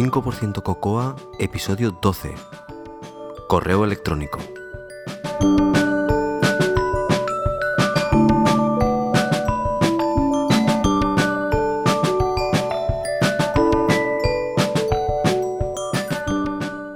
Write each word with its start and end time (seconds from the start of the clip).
5% 0.00 0.62
Cocoa, 0.62 1.14
episodio 1.38 1.90
12. 1.90 2.34
Correo 3.48 3.84
electrónico. 3.84 4.38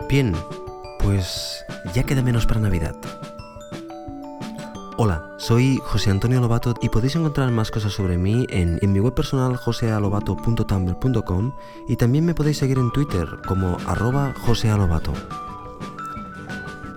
Bien, 0.08 0.34
pues 1.00 1.62
ya 1.92 2.04
queda 2.04 2.22
menos 2.22 2.46
para 2.46 2.60
Navidad. 2.60 2.96
Hola, 4.96 5.33
soy 5.44 5.78
José 5.84 6.10
Antonio 6.10 6.40
Lobato 6.40 6.72
y 6.80 6.88
podéis 6.88 7.16
encontrar 7.16 7.50
más 7.50 7.70
cosas 7.70 7.92
sobre 7.92 8.16
mí 8.16 8.46
en, 8.48 8.80
mi 8.90 8.98
web 8.98 9.12
personal 9.12 9.58
josealobato.tumblr.com 9.58 11.52
y 11.86 11.96
también 11.96 12.24
me 12.24 12.32
podéis 12.34 12.56
seguir 12.56 12.78
en 12.78 12.90
Twitter 12.92 13.28
como 13.46 13.76
arroba 13.86 14.32
josealobato. 14.40 15.12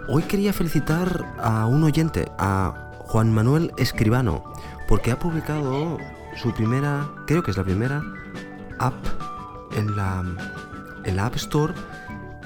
Hoy 0.07 0.23
quería 0.23 0.53
felicitar 0.53 1.35
a 1.39 1.65
un 1.65 1.83
oyente, 1.83 2.31
a 2.37 2.93
Juan 2.99 3.33
Manuel 3.33 3.73
Escribano, 3.75 4.45
porque 4.87 5.11
ha 5.11 5.19
publicado 5.19 5.97
su 6.37 6.53
primera, 6.53 7.05
creo 7.25 7.43
que 7.43 7.51
es 7.51 7.57
la 7.57 7.65
primera, 7.65 8.01
app 8.79 8.95
en 9.75 9.93
la, 9.97 10.23
en 11.03 11.17
la 11.17 11.25
App 11.25 11.35
Store 11.35 11.73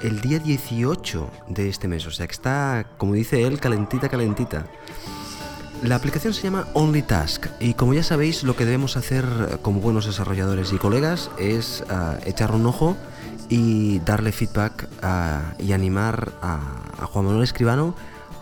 el 0.02 0.20
día 0.22 0.40
18 0.40 1.30
de 1.50 1.70
este 1.70 1.88
mes. 1.88 2.08
O 2.08 2.12
sea 2.12 2.26
que 2.26 2.34
está, 2.34 2.88
como 2.98 3.14
dice 3.14 3.44
él, 3.44 3.60
calentita, 3.60 4.10
calentita. 4.10 4.66
La 5.84 5.96
aplicación 5.96 6.36
se 6.36 6.44
llama 6.44 6.68
Only 6.74 7.02
Task 7.02 7.48
y 7.60 7.74
como 7.74 7.96
ya 7.96 8.04
sabéis 8.04 8.44
lo 8.44 8.56
que 8.56 8.66
debemos 8.66 8.98
hacer 8.98 9.26
como 9.64 9.80
buenos 9.80 10.06
desarrolladores 10.06 10.72
y 10.74 10.78
colegas 10.78 11.32
es 11.40 11.84
uh, 11.90 12.18
echar 12.24 12.52
un 12.52 12.68
ojo 12.68 12.96
y 13.50 13.98
darle 14.00 14.32
feedback 14.32 14.88
uh, 15.02 15.60
y 15.60 15.74
animar 15.74 16.34
a, 16.44 17.08
Juan 17.08 17.26
Manuel 17.26 17.44
Escribano 17.44 17.96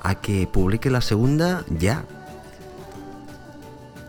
a 0.03 0.15
que 0.15 0.47
publique 0.47 0.89
la 0.89 0.99
segunda 0.99 1.63
ya. 1.69 2.03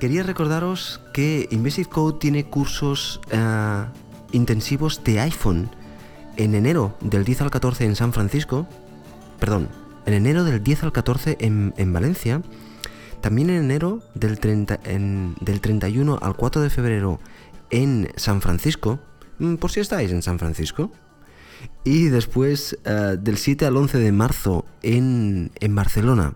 Quería 0.00 0.24
recordaros 0.24 1.00
que 1.12 1.46
Invasive 1.52 1.88
Code 1.88 2.18
tiene 2.18 2.46
cursos 2.46 3.20
uh, 3.32 3.84
intensivos 4.32 5.04
de 5.04 5.20
iPhone 5.20 5.70
en 6.36 6.56
enero 6.56 6.96
del 7.00 7.24
10 7.24 7.42
al 7.42 7.50
14 7.52 7.84
en 7.84 7.94
San 7.94 8.12
Francisco, 8.12 8.66
perdón, 9.38 9.68
en 10.04 10.14
enero 10.14 10.42
del 10.42 10.64
10 10.64 10.82
al 10.82 10.92
14 10.92 11.36
en, 11.38 11.74
en 11.76 11.92
Valencia, 11.92 12.42
también 13.20 13.50
en 13.50 13.64
enero 13.64 14.02
del, 14.14 14.38
30, 14.38 14.80
en, 14.84 15.34
del 15.40 15.60
31 15.60 16.18
al 16.20 16.36
4 16.36 16.62
de 16.62 16.70
febrero 16.70 17.20
en 17.70 18.10
San 18.16 18.40
Francisco, 18.40 19.00
mm, 19.38 19.56
por 19.56 19.70
si 19.70 19.80
estáis 19.80 20.10
en 20.12 20.22
San 20.22 20.38
Francisco, 20.38 20.90
y 21.84 22.04
después 22.08 22.78
uh, 22.86 23.16
del 23.16 23.36
7 23.36 23.66
al 23.66 23.76
11 23.76 23.98
de 23.98 24.12
marzo 24.12 24.64
en, 24.82 25.50
en 25.60 25.74
Barcelona, 25.74 26.34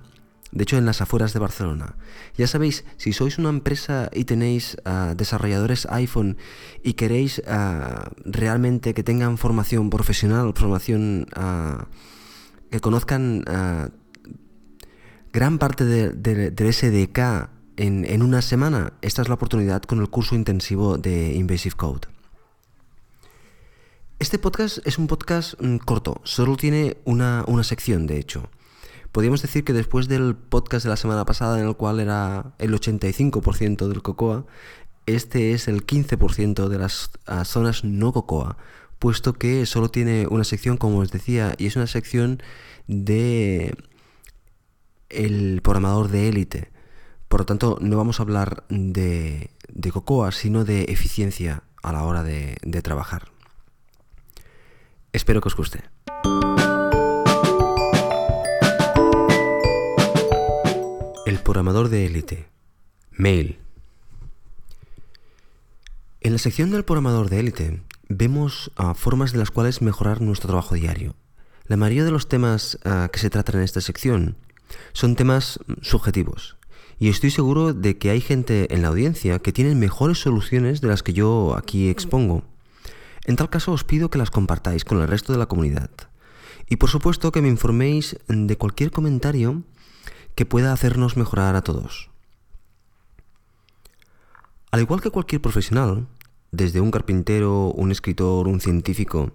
de 0.52 0.62
hecho 0.62 0.76
en 0.76 0.86
las 0.86 1.00
afueras 1.00 1.32
de 1.32 1.40
Barcelona. 1.40 1.96
Ya 2.36 2.46
sabéis, 2.46 2.84
si 2.96 3.12
sois 3.12 3.38
una 3.38 3.48
empresa 3.48 4.10
y 4.12 4.24
tenéis 4.24 4.76
uh, 4.84 5.14
desarrolladores 5.14 5.86
iPhone 5.90 6.36
y 6.82 6.94
queréis 6.94 7.40
uh, 7.40 8.10
realmente 8.24 8.94
que 8.94 9.02
tengan 9.02 9.38
formación 9.38 9.90
profesional, 9.90 10.52
formación 10.54 11.26
que 12.70 12.80
conozcan 12.80 13.44
gran 15.34 15.58
parte 15.58 15.84
del 15.84 16.22
de, 16.22 16.52
de 16.52 16.72
SDK 16.72 17.50
en, 17.76 18.22
una 18.22 18.40
semana, 18.40 18.92
esta 19.02 19.20
es 19.20 19.28
la 19.28 19.34
oportunidad 19.34 19.82
con 19.82 20.00
el 20.00 20.08
curso 20.08 20.36
intensivo 20.36 20.96
de 20.96 21.34
Invasive 21.34 21.74
Code. 21.74 22.06
Este 24.20 24.38
podcast 24.38 24.78
es 24.86 24.96
un 24.96 25.08
podcast 25.08 25.60
mm, 25.60 25.78
corto, 25.78 26.20
solo 26.22 26.56
tiene 26.56 26.98
una, 27.04 27.44
una 27.48 27.64
sección, 27.64 28.06
de 28.06 28.20
hecho. 28.20 28.48
Podríamos 29.10 29.42
decir 29.42 29.64
que 29.64 29.72
después 29.72 30.06
del 30.06 30.36
podcast 30.36 30.84
de 30.84 30.90
la 30.90 30.96
semana 30.96 31.24
pasada, 31.24 31.58
en 31.58 31.66
el 31.66 31.74
cual 31.74 31.98
era 31.98 32.54
el 32.58 32.72
85% 32.72 33.88
del 33.88 34.02
cocoa, 34.02 34.46
este 35.06 35.52
es 35.52 35.66
el 35.66 35.84
15% 35.84 36.68
de 36.68 36.78
las 36.78 37.10
zonas 37.42 37.82
no 37.82 38.12
cocoa, 38.12 38.56
puesto 39.00 39.32
que 39.32 39.66
solo 39.66 39.88
tiene 39.88 40.28
una 40.28 40.44
sección, 40.44 40.76
como 40.76 40.98
os 40.98 41.10
decía, 41.10 41.56
y 41.58 41.66
es 41.66 41.74
una 41.74 41.88
sección 41.88 42.40
de 42.86 43.74
el 45.14 45.60
programador 45.62 46.08
de 46.08 46.28
élite. 46.28 46.70
Por 47.28 47.40
lo 47.40 47.46
tanto, 47.46 47.78
no 47.80 47.96
vamos 47.96 48.20
a 48.20 48.22
hablar 48.22 48.64
de, 48.68 49.50
de 49.68 49.92
Cocoa, 49.92 50.32
sino 50.32 50.64
de 50.64 50.84
eficiencia 50.84 51.62
a 51.82 51.92
la 51.92 52.04
hora 52.04 52.22
de, 52.22 52.56
de 52.62 52.82
trabajar. 52.82 53.28
Espero 55.12 55.40
que 55.40 55.48
os 55.48 55.56
guste. 55.56 55.82
El 61.26 61.38
programador 61.38 61.88
de 61.88 62.06
élite. 62.06 62.48
Mail. 63.12 63.58
En 66.20 66.32
la 66.32 66.38
sección 66.38 66.70
del 66.70 66.84
programador 66.84 67.28
de 67.28 67.40
élite 67.40 67.82
vemos 68.08 68.72
uh, 68.78 68.94
formas 68.94 69.32
de 69.32 69.38
las 69.38 69.50
cuales 69.50 69.82
mejorar 69.82 70.20
nuestro 70.20 70.48
trabajo 70.48 70.74
diario. 70.74 71.14
La 71.66 71.76
mayoría 71.76 72.04
de 72.04 72.10
los 72.10 72.28
temas 72.28 72.78
uh, 72.84 73.08
que 73.10 73.18
se 73.18 73.30
tratan 73.30 73.56
en 73.56 73.62
esta 73.62 73.80
sección 73.80 74.36
son 74.92 75.16
temas 75.16 75.60
subjetivos. 75.82 76.56
Y 76.98 77.08
estoy 77.08 77.30
seguro 77.30 77.74
de 77.74 77.98
que 77.98 78.10
hay 78.10 78.20
gente 78.20 78.72
en 78.74 78.82
la 78.82 78.88
audiencia 78.88 79.38
que 79.38 79.52
tiene 79.52 79.74
mejores 79.74 80.18
soluciones 80.18 80.80
de 80.80 80.88
las 80.88 81.02
que 81.02 81.12
yo 81.12 81.56
aquí 81.56 81.88
expongo. 81.88 82.44
En 83.24 83.36
tal 83.36 83.50
caso 83.50 83.72
os 83.72 83.84
pido 83.84 84.10
que 84.10 84.18
las 84.18 84.30
compartáis 84.30 84.84
con 84.84 85.00
el 85.00 85.08
resto 85.08 85.32
de 85.32 85.38
la 85.38 85.46
comunidad. 85.46 85.90
Y 86.68 86.76
por 86.76 86.90
supuesto 86.90 87.32
que 87.32 87.42
me 87.42 87.48
informéis 87.48 88.16
de 88.28 88.56
cualquier 88.56 88.90
comentario 88.90 89.62
que 90.34 90.46
pueda 90.46 90.72
hacernos 90.72 91.16
mejorar 91.16 91.56
a 91.56 91.62
todos. 91.62 92.10
Al 94.70 94.80
igual 94.80 95.00
que 95.00 95.10
cualquier 95.10 95.40
profesional, 95.40 96.06
desde 96.50 96.80
un 96.80 96.90
carpintero, 96.90 97.70
un 97.70 97.92
escritor, 97.92 98.48
un 98.48 98.60
científico, 98.60 99.32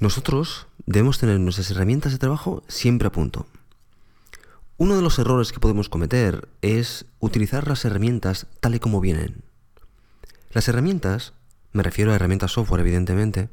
nosotros 0.00 0.66
debemos 0.86 1.18
tener 1.18 1.38
nuestras 1.40 1.70
herramientas 1.70 2.12
de 2.12 2.18
trabajo 2.18 2.62
siempre 2.68 3.08
a 3.08 3.12
punto. 3.12 3.46
Uno 4.82 4.96
de 4.96 5.02
los 5.02 5.20
errores 5.20 5.52
que 5.52 5.60
podemos 5.60 5.88
cometer 5.88 6.48
es 6.60 7.06
utilizar 7.20 7.68
las 7.68 7.84
herramientas 7.84 8.48
tal 8.58 8.74
y 8.74 8.80
como 8.80 9.00
vienen. 9.00 9.44
Las 10.50 10.66
herramientas, 10.66 11.34
me 11.70 11.84
refiero 11.84 12.10
a 12.10 12.16
herramientas 12.16 12.50
software 12.50 12.80
evidentemente, 12.80 13.48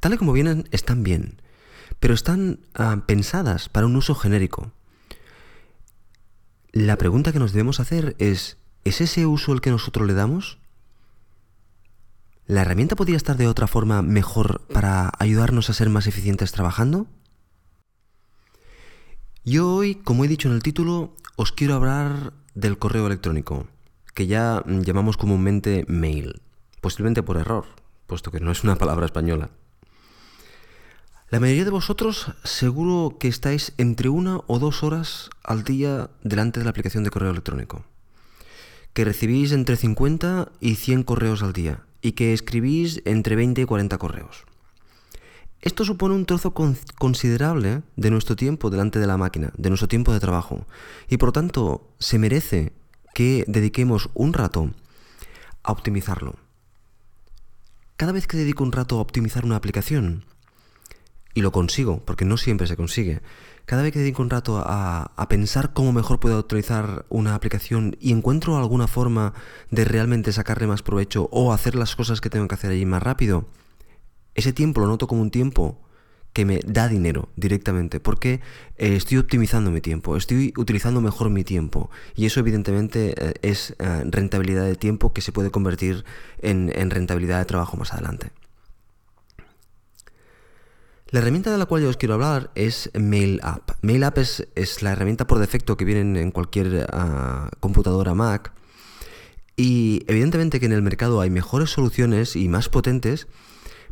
tal 0.00 0.14
y 0.14 0.16
como 0.16 0.32
vienen 0.32 0.66
están 0.70 1.02
bien, 1.02 1.42
pero 2.00 2.14
están 2.14 2.60
uh, 2.78 3.00
pensadas 3.04 3.68
para 3.68 3.84
un 3.84 3.96
uso 3.96 4.14
genérico. 4.14 4.72
La 6.72 6.96
pregunta 6.96 7.32
que 7.32 7.38
nos 7.38 7.52
debemos 7.52 7.78
hacer 7.78 8.16
es, 8.18 8.56
¿es 8.84 9.02
ese 9.02 9.26
uso 9.26 9.52
el 9.52 9.60
que 9.60 9.68
nosotros 9.68 10.06
le 10.06 10.14
damos? 10.14 10.56
¿La 12.46 12.62
herramienta 12.62 12.96
podría 12.96 13.18
estar 13.18 13.36
de 13.36 13.46
otra 13.46 13.66
forma 13.66 14.00
mejor 14.00 14.62
para 14.72 15.12
ayudarnos 15.18 15.68
a 15.68 15.74
ser 15.74 15.90
más 15.90 16.06
eficientes 16.06 16.50
trabajando? 16.52 17.08
Yo 19.48 19.72
hoy, 19.72 19.94
como 19.94 20.24
he 20.24 20.28
dicho 20.28 20.48
en 20.48 20.56
el 20.56 20.62
título, 20.64 21.14
os 21.36 21.52
quiero 21.52 21.74
hablar 21.74 22.32
del 22.56 22.78
correo 22.78 23.06
electrónico, 23.06 23.68
que 24.12 24.26
ya 24.26 24.64
llamamos 24.66 25.16
comúnmente 25.16 25.84
mail, 25.86 26.40
posiblemente 26.80 27.22
por 27.22 27.36
error, 27.36 27.64
puesto 28.08 28.32
que 28.32 28.40
no 28.40 28.50
es 28.50 28.64
una 28.64 28.74
palabra 28.74 29.06
española. 29.06 29.50
La 31.30 31.38
mayoría 31.38 31.64
de 31.64 31.70
vosotros 31.70 32.32
seguro 32.42 33.18
que 33.20 33.28
estáis 33.28 33.72
entre 33.78 34.08
una 34.08 34.40
o 34.48 34.58
dos 34.58 34.82
horas 34.82 35.30
al 35.44 35.62
día 35.62 36.10
delante 36.24 36.58
de 36.58 36.64
la 36.64 36.70
aplicación 36.70 37.04
de 37.04 37.10
correo 37.10 37.30
electrónico, 37.30 37.84
que 38.94 39.04
recibís 39.04 39.52
entre 39.52 39.76
50 39.76 40.50
y 40.58 40.74
100 40.74 41.04
correos 41.04 41.44
al 41.44 41.52
día 41.52 41.84
y 42.02 42.12
que 42.12 42.32
escribís 42.32 43.00
entre 43.04 43.36
20 43.36 43.60
y 43.60 43.64
40 43.64 43.96
correos. 43.96 44.44
Esto 45.62 45.84
supone 45.84 46.14
un 46.14 46.26
trozo 46.26 46.54
con 46.54 46.76
considerable 46.98 47.82
de 47.96 48.10
nuestro 48.10 48.36
tiempo 48.36 48.70
delante 48.70 48.98
de 48.98 49.06
la 49.06 49.16
máquina, 49.16 49.52
de 49.56 49.70
nuestro 49.70 49.88
tiempo 49.88 50.12
de 50.12 50.20
trabajo, 50.20 50.66
y 51.08 51.16
por 51.16 51.32
tanto 51.32 51.88
se 51.98 52.18
merece 52.18 52.72
que 53.14 53.44
dediquemos 53.48 54.10
un 54.14 54.32
rato 54.32 54.70
a 55.62 55.72
optimizarlo. 55.72 56.36
Cada 57.96 58.12
vez 58.12 58.26
que 58.26 58.36
dedico 58.36 58.62
un 58.62 58.72
rato 58.72 58.98
a 58.98 59.00
optimizar 59.00 59.44
una 59.44 59.56
aplicación, 59.56 60.26
y 61.32 61.40
lo 61.42 61.52
consigo, 61.52 62.02
porque 62.04 62.24
no 62.24 62.36
siempre 62.36 62.66
se 62.66 62.76
consigue, 62.76 63.20
cada 63.64 63.82
vez 63.82 63.92
que 63.92 63.98
dedico 63.98 64.22
un 64.22 64.30
rato 64.30 64.58
a, 64.58 65.12
a, 65.16 65.28
pensar 65.28 65.72
cómo 65.72 65.92
mejor 65.92 66.20
puedo 66.20 66.38
utilizar 66.38 67.04
una 67.08 67.34
aplicación 67.34 67.96
y 68.00 68.12
encuentro 68.12 68.56
alguna 68.56 68.86
forma 68.86 69.34
de 69.70 69.84
realmente 69.84 70.32
sacarle 70.32 70.66
más 70.66 70.82
provecho 70.82 71.28
o 71.32 71.52
hacer 71.52 71.74
las 71.74 71.96
cosas 71.96 72.20
que 72.20 72.30
tengo 72.30 72.48
que 72.48 72.54
hacer 72.54 72.70
allí 72.70 72.86
más 72.86 73.02
rápido, 73.02 73.46
ese 74.36 74.52
tiempo 74.52 74.80
lo 74.80 74.86
noto 74.86 75.06
como 75.08 75.22
un 75.22 75.30
tiempo 75.30 75.80
que 76.32 76.44
me 76.44 76.60
da 76.66 76.86
dinero 76.86 77.30
directamente, 77.36 77.98
porque 77.98 78.42
eh, 78.76 78.94
estoy 78.94 79.16
optimizando 79.16 79.70
mi 79.70 79.80
tiempo, 79.80 80.18
estoy 80.18 80.52
utilizando 80.58 81.00
mejor 81.00 81.30
mi 81.30 81.44
tiempo, 81.44 81.90
y 82.14 82.26
eso 82.26 82.40
evidentemente 82.40 83.14
eh, 83.16 83.34
es 83.40 83.74
eh, 83.78 84.04
rentabilidad 84.04 84.66
de 84.66 84.74
tiempo 84.74 85.14
que 85.14 85.22
se 85.22 85.32
puede 85.32 85.50
convertir 85.50 86.04
en, 86.42 86.70
en 86.76 86.90
rentabilidad 86.90 87.38
de 87.38 87.46
trabajo 87.46 87.78
más 87.78 87.94
adelante. 87.94 88.32
La 91.08 91.20
herramienta 91.20 91.50
de 91.50 91.56
la 91.56 91.64
cual 91.64 91.84
yo 91.84 91.88
os 91.88 91.96
quiero 91.96 92.14
hablar 92.14 92.50
es 92.54 92.90
MailApp. 92.92 93.70
MailApp 93.80 94.18
es, 94.18 94.46
es 94.56 94.82
la 94.82 94.92
herramienta 94.92 95.26
por 95.26 95.38
defecto 95.38 95.78
que 95.78 95.86
viene 95.86 96.20
en 96.20 96.32
cualquier 96.32 96.86
computadora 97.60 98.12
Mac. 98.12 98.52
Y 99.56 100.02
evidentemente 100.08 100.60
que 100.60 100.66
en 100.66 100.72
el 100.72 100.82
mercado 100.82 101.20
hay 101.20 101.30
mejores 101.30 101.70
soluciones 101.70 102.36
y 102.36 102.48
más 102.48 102.68
potentes, 102.68 103.28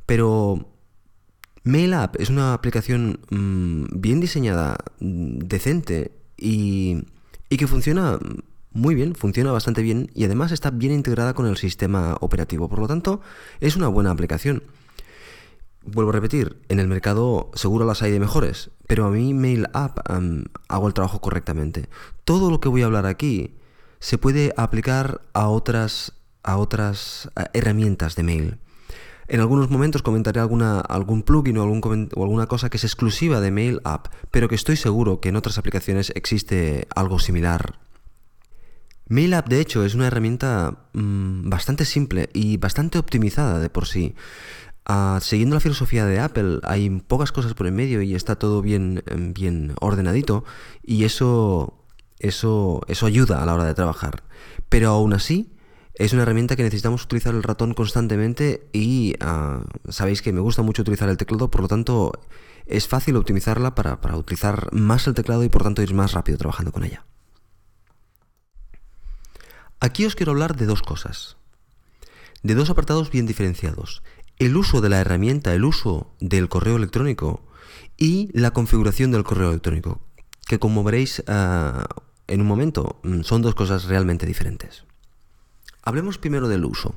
pero 0.06 0.68
MailApp 1.64 2.16
es 2.20 2.28
una 2.28 2.52
aplicación 2.52 3.20
mm, 3.30 4.00
bien 4.00 4.20
diseñada, 4.20 4.76
mm, 5.00 5.38
decente 5.38 6.12
y, 6.36 7.04
que 7.48 7.66
funciona 7.68 8.18
muy 8.72 8.96
bien, 8.96 9.14
funciona 9.14 9.52
bastante 9.52 9.80
bien 9.80 10.10
y 10.12 10.24
además 10.24 10.50
está 10.50 10.70
bien 10.70 10.92
integrada 10.92 11.32
con 11.34 11.46
el 11.46 11.56
sistema 11.56 12.16
operativo. 12.20 12.68
Por 12.68 12.80
lo 12.80 12.88
tanto, 12.88 13.20
es 13.60 13.76
una 13.76 13.86
buena 13.86 14.10
aplicación. 14.10 14.64
Vuelvo 15.86 16.10
a 16.10 16.14
repetir, 16.14 16.60
en 16.68 16.80
el 16.80 16.88
mercado 16.88 17.52
seguro 17.54 17.84
las 17.84 18.02
hay 18.02 18.10
de 18.10 18.18
mejores, 18.18 18.70
pero 18.88 19.04
a 19.04 19.10
mí 19.10 19.34
Mail 19.34 19.68
App 19.72 20.00
hago 20.68 20.88
el 20.88 20.94
trabajo 20.94 21.20
correctamente. 21.20 21.88
Todo 22.24 22.50
lo 22.50 22.58
que 22.60 22.68
voy 22.68 22.82
a 22.82 22.86
hablar 22.86 23.06
aquí 23.06 23.54
se 24.00 24.18
puede 24.18 24.52
aplicar 24.56 25.20
a 25.32 25.48
otras, 25.48 26.12
a 26.42 26.56
otras 26.56 27.30
herramientas 27.52 28.16
de 28.16 28.22
mail. 28.24 28.58
En 29.26 29.40
algunos 29.40 29.70
momentos 29.70 30.02
comentaré 30.02 30.40
alguna, 30.40 30.80
algún 30.80 31.22
plugin 31.22 31.56
o, 31.58 31.62
alguna 31.62 32.46
cosa 32.46 32.68
que 32.68 32.76
es 32.76 32.84
exclusiva 32.84 33.40
de 33.40 33.50
Mail 33.50 33.80
App, 33.84 34.08
pero 34.30 34.48
que 34.48 34.54
estoy 34.54 34.76
seguro 34.76 35.20
que 35.20 35.30
en 35.30 35.36
otras 35.36 35.58
aplicaciones 35.58 36.12
existe 36.14 36.86
algo 36.94 37.18
similar. 37.18 37.78
Mail 39.06 39.34
App, 39.34 39.48
de 39.48 39.60
hecho, 39.60 39.84
es 39.84 39.94
una 39.94 40.06
herramienta 40.06 40.88
mm, 40.92 41.48
bastante 41.48 41.84
simple 41.84 42.30
y 42.32 42.56
bastante 42.56 42.98
optimizada 42.98 43.58
de 43.58 43.70
por 43.70 43.86
sí. 43.86 44.14
Ah, 44.86 45.18
siguiendo 45.22 45.56
la 45.56 45.60
filosofía 45.60 46.04
de 46.04 46.20
Apple, 46.20 46.60
hay 46.62 46.90
pocas 46.90 47.32
cosas 47.32 47.54
por 47.54 47.66
en 47.66 47.74
medio 47.74 48.02
y 48.02 48.14
está 48.14 48.36
todo 48.36 48.60
bien, 48.60 49.02
em, 49.06 49.32
bien 49.32 49.74
ordenadito 49.80 50.44
y 50.82 51.04
eso, 51.04 51.82
eso, 52.18 52.82
eso 52.88 53.06
ayuda 53.06 53.42
a 53.42 53.46
la 53.46 53.54
hora 53.54 53.64
de 53.64 53.74
trabajar. 53.74 54.24
Pero 54.68 54.90
aún 54.90 55.14
así, 55.14 55.53
es 55.94 56.12
una 56.12 56.22
herramienta 56.22 56.56
que 56.56 56.62
necesitamos 56.62 57.04
utilizar 57.04 57.34
el 57.34 57.42
ratón 57.42 57.74
constantemente 57.74 58.68
y 58.72 59.14
ah, 59.20 59.64
sabéis 59.88 60.22
que 60.22 60.32
me 60.32 60.40
gusta 60.40 60.62
mucho 60.62 60.82
utilizar 60.82 61.08
el 61.08 61.16
teclado, 61.16 61.50
por 61.50 61.62
lo 61.62 61.68
tanto 61.68 62.12
es 62.66 62.88
fácil 62.88 63.16
optimizarla 63.16 63.74
para, 63.74 64.00
para 64.00 64.16
utilizar 64.16 64.72
más 64.72 65.06
el 65.06 65.14
teclado 65.14 65.44
y 65.44 65.48
por 65.48 65.62
tanto 65.62 65.82
ir 65.82 65.94
más 65.94 66.12
rápido 66.12 66.38
trabajando 66.38 66.72
con 66.72 66.84
ella. 66.84 67.04
Aquí 69.80 70.06
os 70.06 70.16
quiero 70.16 70.32
hablar 70.32 70.56
de 70.56 70.66
dos 70.66 70.82
cosas, 70.82 71.36
de 72.42 72.54
dos 72.54 72.70
apartados 72.70 73.10
bien 73.10 73.26
diferenciados 73.26 74.02
el 74.38 74.56
uso 74.56 74.80
de 74.80 74.88
la 74.88 75.00
herramienta, 75.00 75.54
el 75.54 75.64
uso 75.64 76.10
del 76.20 76.48
correo 76.48 76.76
electrónico 76.76 77.42
y 77.96 78.30
la 78.38 78.50
configuración 78.50 79.12
del 79.12 79.24
correo 79.24 79.50
electrónico, 79.50 80.00
que 80.46 80.58
como 80.58 80.82
veréis 80.82 81.22
ah, 81.28 81.86
en 82.26 82.40
un 82.40 82.46
momento 82.46 83.00
mm, 83.04 83.22
son 83.22 83.42
dos 83.42 83.54
cosas 83.54 83.84
realmente 83.84 84.26
diferentes. 84.26 84.84
Hablemos 85.84 86.18
primero 86.18 86.48
del 86.48 86.64
uso. 86.64 86.94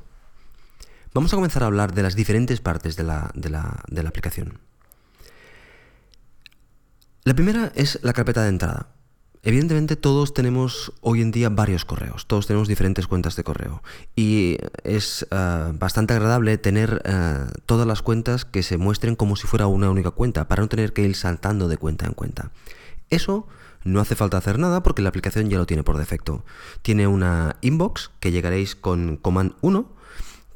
Vamos 1.14 1.32
a 1.32 1.36
comenzar 1.36 1.62
a 1.62 1.66
hablar 1.66 1.94
de 1.94 2.02
las 2.02 2.14
diferentes 2.14 2.60
partes 2.60 2.96
de 2.96 3.04
la, 3.04 3.30
de 3.34 3.50
la 3.50 4.08
aplicación. 4.08 4.58
La 7.24 7.34
primera 7.34 7.72
es 7.74 7.98
la 8.02 8.12
carpeta 8.12 8.42
de 8.42 8.48
entrada. 8.48 8.88
Evidentemente 9.42 9.96
todos 9.96 10.34
tenemos 10.34 10.92
hoy 11.00 11.22
en 11.22 11.30
día 11.30 11.48
varios 11.48 11.84
correos, 11.84 12.26
todos 12.26 12.46
tenemos 12.46 12.66
diferentes 12.66 13.06
cuentas 13.06 13.36
de 13.36 13.44
correo 13.44 13.82
y 14.16 14.58
es 14.82 15.26
eh, 15.30 15.72
bastante 15.74 16.14
agradable 16.14 16.58
tener 16.58 17.00
eh, 17.04 17.46
todas 17.64 17.86
las 17.86 18.02
cuentas 18.02 18.44
que 18.44 18.64
se 18.64 18.78
muestren 18.78 19.14
como 19.14 19.36
si 19.36 19.46
fuera 19.46 19.68
una 19.68 19.90
única 19.90 20.10
cuenta 20.10 20.48
para 20.48 20.62
no 20.62 20.68
tener 20.68 20.92
que 20.92 21.02
ir 21.02 21.14
saltando 21.14 21.68
de 21.68 21.76
cuenta 21.76 22.06
en 22.06 22.14
cuenta. 22.14 22.50
Eso 23.10 23.46
no 23.88 24.00
hace 24.00 24.14
falta 24.14 24.36
hacer 24.36 24.58
nada 24.58 24.82
porque 24.82 25.02
la 25.02 25.08
aplicación 25.08 25.48
ya 25.48 25.58
lo 25.58 25.66
tiene 25.66 25.82
por 25.82 25.98
defecto. 25.98 26.44
Tiene 26.82 27.06
una 27.06 27.56
inbox 27.60 28.10
que 28.20 28.30
llegaréis 28.30 28.76
con 28.76 29.16
Command 29.16 29.54
1 29.62 29.96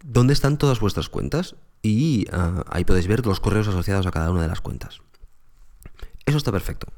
donde 0.04 0.32
están 0.32 0.58
todas 0.58 0.80
vuestras 0.80 1.08
cuentas 1.08 1.56
y 1.82 2.26
eh, 2.32 2.62
ahí 2.70 2.84
podéis 2.84 3.06
ver 3.06 3.24
los 3.24 3.40
correos 3.40 3.68
asociados 3.68 4.06
a 4.06 4.10
cada 4.10 4.30
una 4.30 4.42
de 4.42 4.48
las 4.48 4.60
cuentas. 4.60 5.00
Eso 6.26 6.38
está 6.38 6.52
perfecto. 6.52 6.88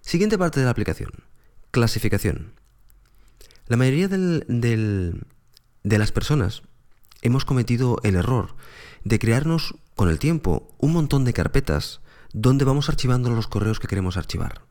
Siguiente 0.00 0.38
parte 0.38 0.60
de 0.60 0.64
la 0.64 0.70
aplicación. 0.70 1.10
Clasificación. 1.70 2.52
La 3.66 3.76
mayoría 3.76 4.08
de 4.08 5.18
las 5.82 6.12
personas 6.12 6.62
hemos 7.22 7.44
cometido 7.44 7.98
el 8.02 8.16
error 8.16 8.56
de 9.04 9.18
crearnos 9.18 9.74
con 9.94 10.08
el 10.08 10.18
tiempo 10.18 10.74
un 10.78 10.92
montón 10.92 11.24
de 11.24 11.32
carpetas 11.32 12.00
donde 12.32 12.64
vamos 12.64 12.88
archivando 12.88 13.30
los 13.30 13.48
correos 13.48 13.80
que 13.80 13.88
queremos 13.88 14.16
archivar. 14.16 14.67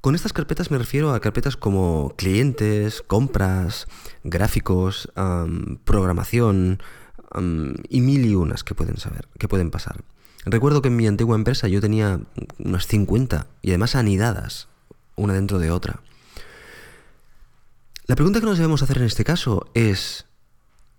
Con 0.00 0.14
estas 0.14 0.32
carpetas 0.32 0.70
me 0.70 0.78
refiero 0.78 1.12
a 1.12 1.20
carpetas 1.20 1.56
como 1.56 2.14
clientes, 2.16 3.02
compras, 3.02 3.88
gráficos, 4.22 5.10
programación 5.84 6.80
y 7.88 8.00
mil 8.00 8.24
y 8.24 8.34
unas 8.34 8.62
que 8.62 8.74
pueden 8.74 8.98
saber, 8.98 9.28
que 9.38 9.48
pueden 9.48 9.70
pasar. 9.70 10.04
Recuerdo 10.44 10.80
que 10.80 10.88
en 10.88 10.96
mi 10.96 11.08
antigua 11.08 11.34
empresa 11.34 11.66
yo 11.66 11.80
tenía 11.80 12.20
unas 12.58 12.86
50 12.86 13.48
y 13.62 13.70
además 13.70 13.96
anidadas, 13.96 14.68
una 15.16 15.34
dentro 15.34 15.58
de 15.58 15.72
otra. 15.72 16.02
La 18.06 18.14
pregunta 18.14 18.38
que 18.38 18.46
nos 18.46 18.58
debemos 18.58 18.84
hacer 18.84 18.98
en 18.98 19.04
este 19.04 19.24
caso 19.24 19.66
es, 19.74 20.26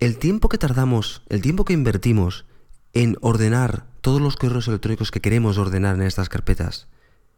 ¿el 0.00 0.18
tiempo 0.18 0.50
que 0.50 0.58
tardamos, 0.58 1.22
el 1.30 1.40
tiempo 1.40 1.64
que 1.64 1.72
invertimos 1.72 2.44
en 2.92 3.16
ordenar 3.22 3.86
todos 4.02 4.20
los 4.20 4.36
correos 4.36 4.68
electrónicos 4.68 5.10
que 5.10 5.22
queremos 5.22 5.56
ordenar 5.56 5.94
en 5.94 6.02
estas 6.02 6.28
carpetas, 6.28 6.88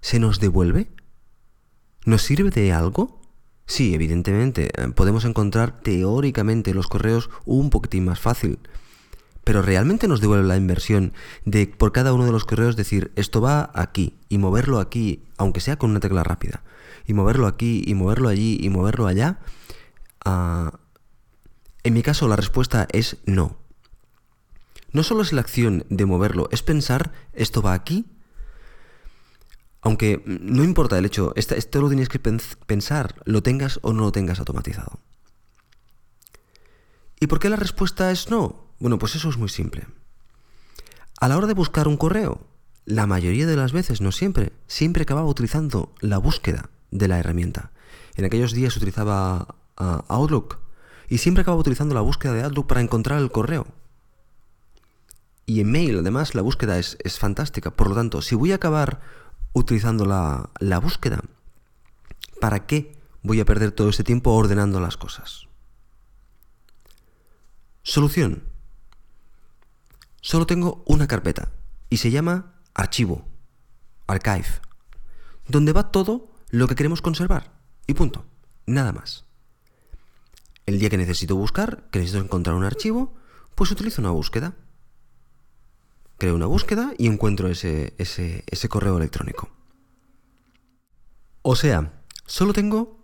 ¿se 0.01 0.19
nos 0.19 0.41
devuelve? 0.41 0.91
¿Nos 2.05 2.23
sirve 2.23 2.51
de 2.51 2.73
algo? 2.73 3.21
Sí, 3.67 3.95
evidentemente, 3.95 4.71
eh, 4.75 4.89
podemos 4.89 5.25
encontrar 5.25 5.81
teóricamente 5.81 6.75
los 6.75 6.89
correos 6.89 7.31
un 7.45 7.71
poquitín 7.71 8.05
más 8.05 8.19
fácil, 8.19 8.59
pero 9.45 9.63
realmente 9.63 10.09
nos 10.09 10.21
devuelve 10.21 10.49
la 10.49 10.57
inversión 10.57 11.13
de 11.45 11.67
por 11.67 11.93
cada 11.93 12.13
uno 12.13 12.25
de 12.25 12.33
los 12.33 12.45
correos 12.45 12.77
decir 12.77 13.13
esto 13.17 13.41
va 13.41 13.71
aquí 13.75 14.19
y 14.29 14.39
moverlo 14.39 14.81
aquí, 14.81 15.25
aunque 15.37 15.61
sea 15.61 15.77
con 15.77 15.91
una 15.91 16.01
tecla 16.01 16.25
rápida, 16.25 16.63
y 17.07 17.15
moverlo 17.15 17.47
aquí 17.47 17.83
y 17.87 17.95
moverlo 17.95 18.29
allí 18.29 18.59
y 18.61 18.71
moverlo 18.71 19.07
allá. 19.07 19.39
Ah, 20.25 20.81
en 21.83 21.95
mi 21.95 22.03
caso 22.03 22.29
la 22.29 22.37
respuesta 22.37 22.89
es 22.93 23.19
no. 23.25 23.57
No 24.93 25.03
solo 25.03 25.23
es 25.23 25.33
la 25.33 25.43
acción 25.43 25.85
de 25.89 26.07
moverlo, 26.07 26.49
es 26.51 26.63
pensar 26.63 27.13
esto 27.35 27.63
va 27.63 27.75
aquí. 27.75 28.07
Aunque 29.83 30.23
no 30.27 30.63
importa 30.63 30.99
el 30.99 31.07
hecho, 31.07 31.33
esto 31.37 31.81
lo 31.81 31.89
tienes 31.89 32.09
que 32.09 32.19
pensar, 32.19 33.15
lo 33.25 33.43
tengas 33.43 33.79
o 33.83 33.93
no 33.93 34.03
lo 34.03 34.13
tengas 34.13 34.39
automatizado. 34.39 35.01
¿Y 37.19 37.27
por 37.27 37.39
qué 37.39 37.49
la 37.49 37.57
respuesta 37.57 38.11
es 38.11 38.31
no? 38.31 38.67
Bueno, 38.79 38.99
pues 38.99 39.15
eso 39.15 39.29
es 39.29 39.37
muy 39.37 39.49
simple. 39.49 39.87
A 41.21 41.29
la 41.29 41.37
hora 41.37 41.47
de 41.47 41.55
buscar 41.55 41.87
un 41.87 41.97
correo, 41.97 42.47
la 42.87 43.07
mayoría 43.07 43.47
de 43.47 43.57
las 43.57 43.73
veces, 43.73 44.01
no 44.01 44.11
siempre, 44.11 44.53
siempre 44.67 45.03
acababa 45.03 45.29
utilizando 45.29 45.93
la 46.01 46.19
búsqueda 46.19 46.71
de 46.91 47.09
la 47.09 47.19
herramienta. 47.19 47.73
En 48.17 48.25
aquellos 48.25 48.53
días 48.53 48.77
utilizaba 48.77 49.55
ah, 49.77 50.05
Outlook 50.09 50.59
y 51.09 51.19
siempre 51.19 51.43
acababa 51.43 51.61
utilizando 51.61 51.95
la 51.95 52.01
búsqueda 52.01 52.33
de 52.33 52.43
Outlook 52.43 52.67
para 52.67 52.81
encontrar 52.81 53.21
el 53.21 53.31
correo. 53.31 53.67
Y 55.47 55.61
en 55.61 55.71
mail, 55.71 55.99
además, 55.99 56.35
la 56.35 56.43
búsqueda 56.43 56.79
es, 56.79 56.97
fantástica. 57.19 57.73
Por 57.73 57.89
lo 57.89 57.97
tanto, 57.97 58.23
si 58.23 58.37
voy 58.37 58.53
a 58.53 58.57
acabar 58.57 59.01
utilizando 59.53 60.05
la, 60.05 60.51
la 60.59 60.79
búsqueda, 60.79 61.23
¿para 62.41 62.67
qué 62.67 62.97
voy 63.23 63.41
a 63.41 63.45
perder 63.45 63.73
todo 63.73 63.89
este 63.89 64.05
tiempo 64.05 64.33
ordenando 64.33 64.81
las 64.81 64.97
cosas? 64.97 65.49
Solución. 67.83 68.45
Solo 70.21 70.47
tengo 70.47 70.83
una 70.87 71.07
carpeta 71.07 71.51
y 71.89 71.97
se 71.97 72.11
llama 72.11 72.55
archivo, 72.75 73.27
archive, 74.07 74.61
donde 75.49 75.73
va 75.73 75.91
todo 75.91 76.31
lo 76.51 76.69
que 76.69 76.75
queremos 76.75 77.01
conservar 77.03 77.53
y 77.87 77.95
punto, 77.95 78.25
nada 78.67 78.93
más. 78.93 79.25
El 80.67 80.79
día 80.79 80.91
que 80.91 80.99
necesito 80.99 81.37
buscar, 81.37 81.89
que 81.91 81.99
necesito 81.99 82.23
encontrar 82.23 82.55
un 82.55 82.65
archivo, 82.65 83.15
pues 83.55 83.71
utilizo 83.71 84.01
una 84.01 84.11
búsqueda. 84.11 84.55
Creo 86.21 86.37
una 86.37 86.45
búsqueda 86.45 86.93
y 86.99 87.07
encuentro 87.07 87.49
ese, 87.49 87.95
ese, 87.97 88.45
ese 88.47 88.69
correo 88.69 88.99
electrónico. 88.99 89.49
O 91.41 91.57
sea, 91.57 92.03
solo 92.27 92.53
tengo 92.53 93.03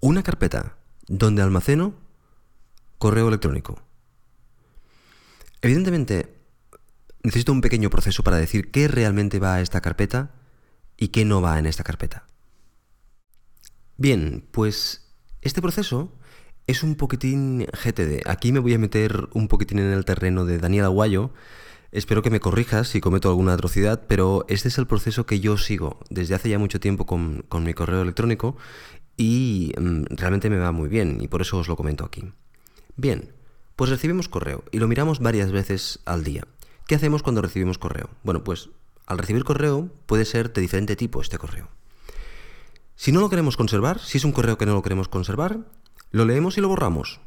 una 0.00 0.22
carpeta 0.22 0.76
donde 1.08 1.40
almaceno 1.40 1.94
correo 2.98 3.28
electrónico. 3.28 3.80
Evidentemente, 5.62 6.34
necesito 7.22 7.50
un 7.50 7.62
pequeño 7.62 7.88
proceso 7.88 8.22
para 8.22 8.36
decir 8.36 8.70
qué 8.70 8.88
realmente 8.88 9.38
va 9.38 9.54
a 9.54 9.60
esta 9.62 9.80
carpeta 9.80 10.34
y 10.98 11.08
qué 11.08 11.24
no 11.24 11.40
va 11.40 11.58
en 11.58 11.64
esta 11.64 11.82
carpeta. 11.82 12.26
Bien, 13.96 14.46
pues 14.50 15.14
este 15.40 15.62
proceso 15.62 16.12
es 16.66 16.82
un 16.82 16.96
poquitín 16.96 17.60
GTD. 17.60 18.28
Aquí 18.28 18.52
me 18.52 18.60
voy 18.60 18.74
a 18.74 18.78
meter 18.78 19.30
un 19.32 19.48
poquitín 19.48 19.78
en 19.78 19.92
el 19.92 20.04
terreno 20.04 20.44
de 20.44 20.58
Daniel 20.58 20.84
Aguayo, 20.84 21.32
Espero 21.94 22.22
que 22.22 22.30
me 22.30 22.40
corrijas 22.40 22.88
si 22.88 23.00
cometo 23.00 23.28
alguna 23.28 23.52
atrocidad, 23.52 24.02
pero 24.08 24.44
este 24.48 24.66
es 24.66 24.78
el 24.78 24.88
proceso 24.88 25.26
que 25.26 25.38
yo 25.38 25.56
sigo 25.56 26.00
desde 26.10 26.34
hace 26.34 26.48
ya 26.48 26.58
mucho 26.58 26.80
tiempo 26.80 27.06
con, 27.06 27.44
mi 27.60 27.72
correo 27.72 28.02
electrónico 28.02 28.56
y 29.16 29.72
mm, 29.78 30.06
realmente 30.10 30.50
me 30.50 30.58
va 30.58 30.72
muy 30.72 30.88
bien 30.88 31.18
y 31.20 31.28
por 31.28 31.40
eso 31.40 31.56
os 31.56 31.68
lo 31.68 31.76
comento 31.76 32.04
aquí. 32.04 32.32
Bien, 32.96 33.30
pues 33.76 33.90
recibimos 33.90 34.28
correo 34.28 34.64
y 34.72 34.80
lo 34.80 34.88
miramos 34.88 35.20
varias 35.20 35.52
veces 35.52 36.00
al 36.04 36.24
día. 36.24 36.48
¿Qué 36.88 36.96
hacemos 36.96 37.22
cuando 37.22 37.42
recibimos 37.42 37.78
correo? 37.78 38.10
Bueno, 38.24 38.42
pues 38.42 38.70
al 39.06 39.18
recibir 39.18 39.44
correo 39.44 39.88
puede 40.06 40.24
ser 40.24 40.52
de 40.52 40.62
diferente 40.62 40.96
tipo 40.96 41.22
este 41.22 41.38
correo. 41.38 41.68
Si 42.96 43.12
no 43.12 43.20
lo 43.20 43.30
queremos 43.30 43.56
conservar, 43.56 44.00
si 44.00 44.18
es 44.18 44.24
un 44.24 44.32
correo 44.32 44.58
que 44.58 44.66
no 44.66 44.74
lo 44.74 44.82
queremos 44.82 45.06
conservar, 45.06 45.60
lo 46.10 46.24
leemos 46.24 46.58
y 46.58 46.60
lo 46.60 46.68
borramos. 46.68 47.20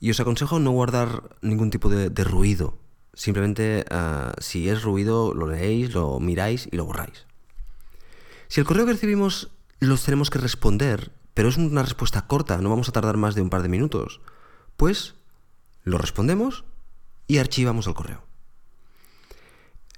Y 0.00 0.10
os 0.10 0.18
aconsejo 0.18 0.58
no 0.58 0.72
guardar 0.72 1.36
ningún 1.42 1.70
tipo 1.70 1.88
de 1.88 2.24
ruido 2.24 2.76
Simplemente, 3.20 3.84
ah, 3.90 4.32
si 4.38 4.70
es 4.70 4.82
ruido, 4.82 5.34
lo 5.34 5.46
leéis, 5.46 5.92
lo 5.92 6.18
miráis 6.20 6.70
y 6.72 6.76
lo 6.76 6.86
borráis. 6.86 7.26
Si 8.48 8.60
el 8.60 8.66
correo 8.66 8.86
que 8.86 8.92
recibimos 8.92 9.50
los 9.78 10.02
tenemos 10.04 10.30
que 10.30 10.38
responder, 10.38 11.12
pero 11.34 11.50
es 11.50 11.58
una 11.58 11.82
respuesta 11.82 12.26
corta, 12.26 12.56
no 12.62 12.70
vamos 12.70 12.88
a 12.88 12.92
tardar 12.92 13.18
más 13.18 13.34
de 13.34 13.42
un 13.42 13.50
par 13.50 13.60
de 13.60 13.68
minutos, 13.68 14.22
pues 14.78 15.16
lo 15.84 15.98
respondemos 15.98 16.64
y 17.26 17.36
archivamos 17.36 17.86
el 17.88 17.92
correo. 17.92 18.24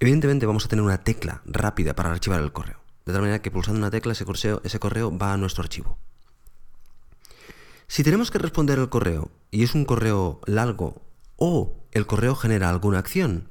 Evidentemente 0.01 0.45
vamos 0.45 0.65
a 0.65 0.69
tener 0.69 0.85
una 0.85 1.05
tecla 1.05 1.43
rápida 1.45 1.95
para 1.95 2.11
archivar 2.11 2.41
el 2.41 2.53
correo, 2.53 2.81
de 3.07 3.13
tal 3.13 3.23
manera 3.23 3.41
que 3.41 3.53
pulsando 3.53 3.79
una 3.79 3.93
tecla 3.93 4.15
ese 4.15 4.25
correo, 4.25 4.61
ese 4.65 4.81
correo 4.81 5.17
va 5.17 5.33
a 5.33 5.37
nuestro 5.37 5.63
archivo. 5.63 5.97
Si 7.87 8.03
tenemos 8.03 8.33
que 8.33 8.39
responder 8.39 8.81
el 8.81 8.89
correo 8.89 9.31
y 9.53 9.63
es 9.63 9.77
un 9.77 9.85
correo 9.85 10.41
largo 10.45 11.12
o 11.45 11.75
el 11.91 12.07
correo 12.07 12.37
genera 12.37 12.71
alguna 12.71 13.01
acción. 13.01 13.49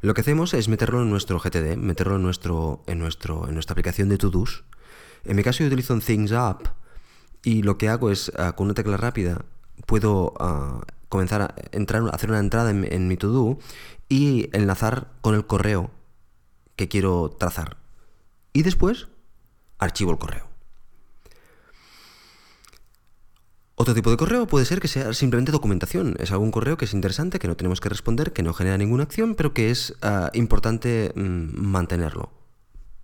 Lo 0.00 0.14
que 0.14 0.20
hacemos 0.20 0.54
es 0.54 0.68
meterlo 0.68 1.02
en 1.02 1.10
nuestro 1.10 1.40
GTD, 1.40 1.76
meterlo 1.76 2.14
en, 2.14 2.22
nuestro, 2.22 2.84
en, 2.86 3.00
nuestra 3.00 3.72
aplicación 3.72 4.08
de 4.08 4.16
to-dos. 4.16 4.62
En 5.24 5.34
mi 5.34 5.42
caso 5.42 5.64
yo 5.64 5.66
utilizo 5.66 5.92
un 5.92 6.02
Things 6.02 6.30
Up 6.30 6.68
y 7.42 7.62
lo 7.62 7.78
que 7.78 7.88
hago 7.88 8.12
es, 8.12 8.30
ah, 8.38 8.52
con 8.52 8.66
una 8.66 8.74
tecla 8.74 8.96
rápida, 8.96 9.44
puedo 9.86 10.34
ah, 10.38 10.82
comenzar 11.08 11.42
a 11.42 11.54
entrar, 11.72 12.04
hacer 12.12 12.30
una 12.30 12.38
entrada 12.38 12.70
en, 12.70 12.84
en 12.84 13.08
mi 13.08 13.16
to-do 13.16 13.58
y 14.08 14.48
enlazar 14.52 15.08
con 15.20 15.34
el 15.34 15.44
correo 15.48 15.90
que 16.76 16.86
quiero 16.86 17.34
trazar. 17.40 17.76
Y 18.52 18.62
después 18.62 19.08
archivo 19.80 20.12
el 20.12 20.18
correo. 20.18 20.49
Otro 23.80 23.94
tipo 23.94 24.10
de 24.10 24.18
correo 24.18 24.46
puede 24.46 24.66
ser 24.66 24.78
que 24.78 24.88
sea 24.88 25.14
simplemente 25.14 25.52
documentación. 25.52 26.14
Es 26.18 26.32
algún 26.32 26.50
correo 26.50 26.76
que 26.76 26.84
es 26.84 26.92
interesante, 26.92 27.38
que 27.38 27.48
no 27.48 27.56
tenemos 27.56 27.80
que 27.80 27.88
responder, 27.88 28.34
que 28.34 28.42
no 28.42 28.52
genera 28.52 28.76
ninguna 28.76 29.04
acción, 29.04 29.34
pero 29.34 29.54
que 29.54 29.70
es 29.70 29.94
ah, 30.02 30.28
importante 30.34 31.14
mm, 31.16 31.58
mantenerlo. 31.58 32.30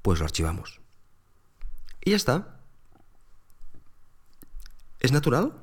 Pues 0.03 0.19
lo 0.19 0.27
archivamos. 0.27 0.83
Y 2.05 2.11
ya 2.11 2.17
está. 2.17 2.61
¿Es 5.01 5.13
natural? 5.13 5.55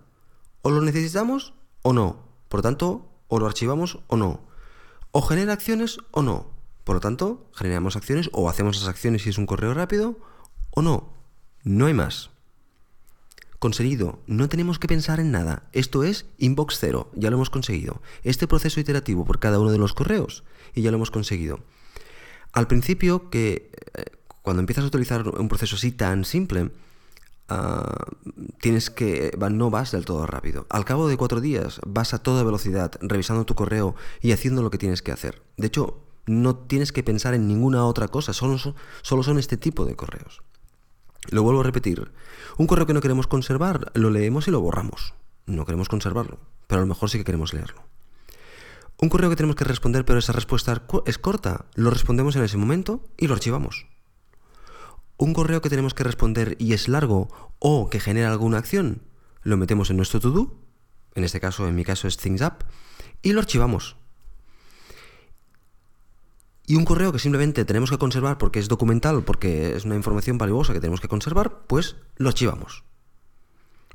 ¿O 0.64 0.72
lo 0.72 0.82
necesitamos 0.82 1.54
o 1.84 1.94
no? 1.94 2.28
Por 2.50 2.62
lo 2.62 2.64
tanto, 2.64 3.08
o 3.28 3.38
lo 3.38 3.46
archivamos 3.46 4.00
o 4.08 4.18
no. 4.18 4.42
O 5.12 5.22
genera 5.22 5.54
acciones 5.54 6.00
o 6.10 6.24
no. 6.24 6.48
Por 6.84 6.96
lo 6.96 7.02
tanto, 7.02 7.52
generamos 7.54 7.96
acciones 7.96 8.32
o 8.34 8.50
hacemos 8.50 8.80
las 8.80 8.90
acciones 8.90 9.22
si 9.22 9.30
es 9.30 9.38
un 9.38 9.46
correo 9.46 9.76
rápido 9.76 10.18
o 10.72 10.82
no. 10.82 11.14
No 11.62 11.86
hay 11.86 11.94
más. 11.94 12.33
Conseguido, 13.64 14.20
no 14.28 14.50
tenemos 14.50 14.78
que 14.78 14.90
pensar 14.90 15.22
en 15.22 15.32
nada. 15.32 15.70
Esto 15.72 16.04
es 16.04 16.26
inbox 16.38 16.80
cero, 16.82 17.10
ya 17.16 17.30
lo 17.30 17.38
hemos 17.38 17.50
conseguido. 17.50 18.02
Este 18.26 18.46
proceso 18.46 18.82
iterativo 18.82 19.24
por 19.24 19.40
cada 19.40 19.58
uno 19.58 19.72
de 19.72 19.78
los 19.78 19.94
correos 19.94 20.44
y 20.76 20.82
ya 20.82 20.92
lo 20.92 20.98
hemos 20.98 21.12
conseguido. 21.12 21.62
Al 22.52 22.68
principio, 22.68 23.30
que 23.30 23.72
eh, 23.94 24.04
cuando 24.42 24.60
empiezas 24.60 24.84
a 24.84 24.88
utilizar 24.88 25.26
un 25.30 25.48
proceso 25.48 25.78
así 25.78 25.94
tan 25.94 26.26
simple, 26.26 26.72
ah, 27.48 28.06
tienes 28.60 28.90
que 28.90 29.32
no 29.50 29.70
vas 29.70 29.94
del 29.94 30.04
todo 30.04 30.28
rápido. 30.28 30.68
Al 30.70 30.84
cabo 30.84 31.08
de 31.08 31.16
cuatro 31.16 31.40
días 31.40 31.80
vas 31.88 32.14
a 32.14 32.22
toda 32.22 32.44
velocidad 32.44 32.92
revisando 33.00 33.46
tu 33.46 33.56
correo 33.56 33.96
y 34.20 34.34
haciendo 34.34 34.62
lo 34.62 34.72
que 34.72 34.78
tienes 34.78 35.02
que 35.02 35.14
hacer. 35.14 35.42
De 35.56 35.68
hecho, 35.68 36.02
no 36.26 36.58
tienes 36.58 36.92
que 36.92 37.02
pensar 37.02 37.34
en 37.34 37.48
ninguna 37.48 37.86
otra 37.86 38.10
cosa, 38.10 38.34
solo 38.34 38.58
solo 39.04 39.24
son 39.24 39.40
este 39.40 39.56
tipo 39.56 39.86
de 39.86 39.96
correos. 39.96 40.42
Lo 41.30 41.44
vuelvo 41.44 41.62
a 41.62 41.64
repetir. 41.64 42.12
Un 42.58 42.68
correo 42.68 42.86
que 42.86 42.94
no 42.94 43.02
queremos 43.02 43.28
conservar, 43.28 43.92
lo 43.94 44.10
leemos 44.10 44.48
y 44.48 44.52
lo 44.52 44.62
borramos. 44.62 45.14
No 45.46 45.66
queremos 45.66 45.90
conservarlo, 45.90 46.40
pero 46.68 46.80
a 46.80 46.84
lo 46.84 46.88
mejor 46.88 47.10
sí 47.10 47.18
que 47.18 47.24
queremos 47.24 47.54
leerlo. 47.54 47.84
Un 49.00 49.10
correo 49.10 49.30
que 49.30 49.36
tenemos 49.36 49.56
que 49.56 49.66
responder, 49.66 50.06
pero 50.06 50.20
esa 50.20 50.34
respuesta 50.34 50.84
es 51.06 51.18
corta, 51.18 51.66
lo 51.76 51.90
respondemos 51.90 52.36
en 52.36 52.44
ese 52.44 52.58
momento 52.58 53.04
y 53.18 53.28
lo 53.28 53.34
archivamos. 53.34 53.88
Un 55.18 55.34
correo 55.34 55.62
que 55.62 55.70
tenemos 55.70 55.94
que 55.94 56.04
responder 56.04 56.56
y 56.60 56.74
es 56.74 56.88
largo 56.88 57.28
o 57.60 57.90
que 57.90 58.00
genera 58.00 58.32
alguna 58.32 58.58
acción, 58.58 59.02
lo 59.42 59.58
metemos 59.58 59.90
en 59.90 59.98
nuestro 59.98 60.20
to-do, 60.20 60.56
en 61.16 61.24
este 61.24 61.40
caso, 61.40 61.68
en 61.68 61.76
mi 61.76 61.84
caso 61.84 62.08
es 62.08 62.18
Things 62.18 62.42
Up, 62.42 62.64
y 63.22 63.34
lo 63.34 63.40
archivamos. 63.40 63.98
Y 66.66 66.76
un 66.76 66.86
correo 66.86 67.12
que 67.12 67.20
simplemente 67.20 67.66
tenemos 67.66 67.90
que 67.90 67.98
conservar 67.98 68.38
porque 68.38 68.60
es 68.60 68.70
documental, 68.70 69.24
porque 69.24 69.76
es 69.76 69.84
una 69.84 69.96
información 69.96 70.38
valiosa 70.38 70.74
que 70.74 70.80
tenemos 70.80 71.02
que 71.02 71.10
conservar, 71.10 71.66
pues 71.68 71.98
lo 72.16 72.30
archivamos. 72.30 72.84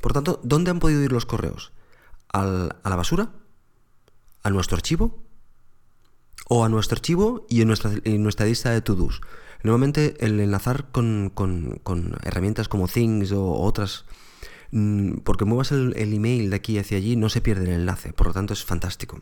Por 0.00 0.12
tanto, 0.12 0.40
¿dónde 0.44 0.70
han 0.70 0.78
podido 0.78 1.02
ir 1.02 1.12
los 1.12 1.24
correos? 1.24 1.72
¿A 2.30 2.44
la 2.84 2.96
basura? 2.96 3.30
¿A 4.42 4.50
nuestro 4.50 4.76
archivo? 4.76 5.22
¿O 6.46 6.64
a 6.64 6.68
nuestro 6.68 6.96
archivo 6.96 7.46
y 7.48 7.62
en 7.62 7.68
nuestra, 7.68 7.90
nuestra 8.04 8.46
lista 8.46 8.70
de 8.70 8.82
to-dos? 8.82 9.22
Normalmente 9.62 10.16
el 10.20 10.38
enlazar 10.38 10.90
con, 10.92 11.32
herramientas 12.22 12.68
como 12.68 12.86
Things 12.86 13.32
o 13.32 13.54
otras, 13.54 14.04
mm, 14.72 15.18
porque 15.24 15.46
muevas 15.46 15.72
el 15.72 15.94
email 15.96 16.50
de 16.50 16.56
aquí 16.56 16.78
hacia 16.78 16.98
allí, 16.98 17.16
no 17.16 17.30
se 17.30 17.40
pierde 17.40 17.64
el 17.64 17.80
enlace, 17.80 18.12
por 18.12 18.28
lo 18.28 18.34
tanto 18.34 18.52
es 18.52 18.64
fantástico. 18.64 19.20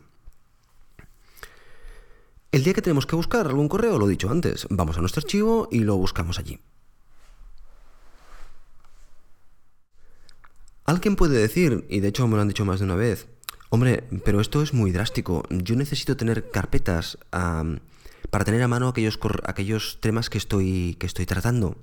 El 2.51 2.63
día 2.63 2.73
que 2.73 2.81
tenemos 2.81 3.05
que 3.05 3.15
buscar 3.15 3.45
algún 3.47 3.67
correo, 3.67 3.99
lo 3.99 4.07
he 4.07 4.11
dicho 4.11 4.29
antes, 4.29 4.67
vamos 4.69 4.97
a 4.97 5.01
nuestro 5.01 5.19
archivo 5.19 5.67
y 5.71 5.79
lo 5.79 5.97
buscamos 5.97 6.39
allí. 6.39 6.59
Alguien 10.85 11.17
puede 11.17 11.37
decir, 11.37 11.85
y 11.89 11.99
de 11.99 12.07
hecho 12.07 12.25
me 12.27 12.35
lo 12.37 12.41
han 12.41 12.47
dicho 12.47 12.63
más 12.63 12.79
de 12.79 12.85
una 12.85 12.95
vez, 12.95 13.27
hombre, 13.69 14.07
pero 14.23 14.39
esto 14.39 14.61
es 14.61 14.73
muy 14.73 14.91
drástico, 14.91 15.43
yo 15.49 15.75
necesito 15.75 16.15
tener 16.15 16.49
carpetas 16.49 17.17
para 17.29 18.45
tener 18.45 18.63
a 18.63 18.69
mano 18.69 18.87
aquellos, 18.87 19.19
aquellos 19.43 19.99
temas 19.99 20.29
que 20.29 20.37
estoy, 20.37 20.95
que 20.97 21.05
estoy 21.05 21.25
tratando. 21.25 21.75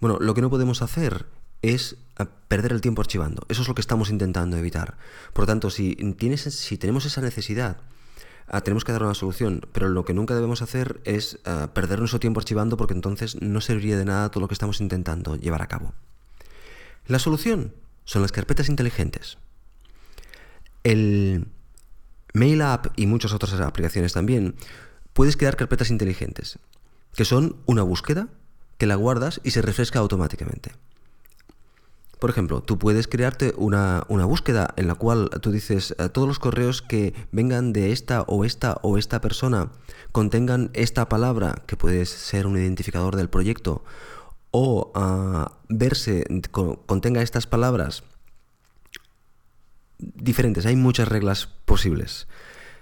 Bueno, 0.00 0.18
lo 0.20 0.34
que 0.34 0.42
no 0.42 0.50
podemos 0.50 0.82
hacer 0.82 1.26
es 1.62 1.96
eh, 2.18 2.26
perder 2.46 2.72
el 2.72 2.80
tiempo 2.80 3.00
archivando. 3.00 3.44
Eso 3.48 3.62
es 3.62 3.68
lo 3.68 3.74
que 3.74 3.80
estamos 3.80 4.10
intentando 4.10 4.56
evitar. 4.56 4.98
Por 5.32 5.42
lo 5.42 5.46
tanto, 5.46 5.70
si, 5.70 5.96
tienes, 6.16 6.42
si 6.42 6.78
tenemos 6.78 7.06
esa 7.06 7.22
necesidad 7.22 7.78
Ah, 8.46 8.60
tenemos 8.60 8.84
que 8.84 8.92
dar 8.92 9.02
una 9.02 9.14
solución, 9.14 9.66
pero 9.72 9.88
lo 9.88 10.04
que 10.04 10.14
nunca 10.14 10.34
debemos 10.34 10.62
hacer 10.62 11.00
es 11.04 11.38
ah, 11.44 11.70
perder 11.72 11.98
nuestro 11.98 12.20
tiempo 12.20 12.40
archivando 12.40 12.76
porque 12.76 12.94
entonces 12.94 13.40
no 13.40 13.60
serviría 13.60 13.96
de 13.96 14.04
nada 14.04 14.30
todo 14.30 14.42
lo 14.42 14.48
que 14.48 14.54
estamos 14.54 14.80
intentando 14.80 15.36
llevar 15.36 15.62
a 15.62 15.68
cabo. 15.68 15.94
La 17.06 17.18
solución 17.18 17.74
son 18.04 18.22
las 18.22 18.32
carpetas 18.32 18.68
inteligentes. 18.68 19.38
El 20.82 21.46
Mail 22.34 22.62
App 22.62 22.88
y 22.96 23.06
muchas 23.06 23.32
otras 23.32 23.52
aplicaciones 23.60 24.12
también, 24.12 24.56
puedes 25.12 25.36
crear 25.36 25.56
carpetas 25.56 25.90
inteligentes, 25.90 26.58
que 27.14 27.24
son 27.24 27.56
una 27.64 27.82
búsqueda 27.82 28.28
que 28.76 28.86
la 28.86 28.96
guardas 28.96 29.40
y 29.44 29.52
se 29.52 29.62
refresca 29.62 30.00
automáticamente. 30.00 30.72
Por 32.24 32.30
ejemplo, 32.30 32.62
tú 32.62 32.78
puedes 32.78 33.06
crearte 33.06 33.52
una, 33.58 34.06
búsqueda 34.08 34.72
en 34.78 34.88
la 34.88 34.94
cual 34.94 35.28
tú 35.42 35.52
dices 35.52 35.94
eh, 35.98 36.08
todos 36.08 36.26
los 36.26 36.38
correos 36.38 36.80
que 36.80 37.12
vengan 37.32 37.74
de 37.74 37.92
esta 37.92 38.22
o 38.22 38.46
esta 38.46 38.78
o 38.80 38.96
esta 38.96 39.20
persona 39.20 39.72
contengan 40.10 40.70
esta 40.72 41.06
palabra, 41.10 41.62
que 41.66 41.76
puede 41.76 42.06
ser 42.06 42.46
un 42.46 42.56
identificador 42.56 43.16
del 43.16 43.28
proyecto, 43.28 43.84
o 44.52 44.90
ah, 44.94 45.58
verse 45.68 46.24
contenga 46.50 47.20
estas 47.20 47.46
palabras 47.46 48.04
diferentes. 49.98 50.64
Hay 50.64 50.76
muchas 50.76 51.08
reglas 51.08 51.46
posibles. 51.66 52.26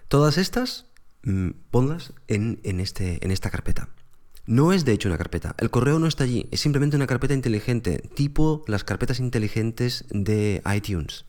Todas 0.06 0.38
estas, 0.38 0.86
mm, 1.24 1.50
ponlas 1.72 2.12
en, 2.28 2.60
este, 2.78 3.18
en 3.24 3.32
esta 3.32 3.50
carpeta. 3.50 3.88
No 4.46 4.72
es 4.72 4.84
de 4.84 4.92
hecho 4.92 5.08
una 5.08 5.18
carpeta. 5.18 5.54
El 5.58 5.70
correo 5.70 5.98
no 5.98 6.06
está 6.06 6.24
allí. 6.24 6.48
Es 6.50 6.60
simplemente 6.60 6.96
una 6.96 7.06
carpeta 7.06 7.34
inteligente, 7.34 7.98
tipo 8.14 8.64
las 8.66 8.82
carpetas 8.84 9.20
inteligentes 9.20 10.04
de 10.10 10.62
iTunes. 10.74 11.24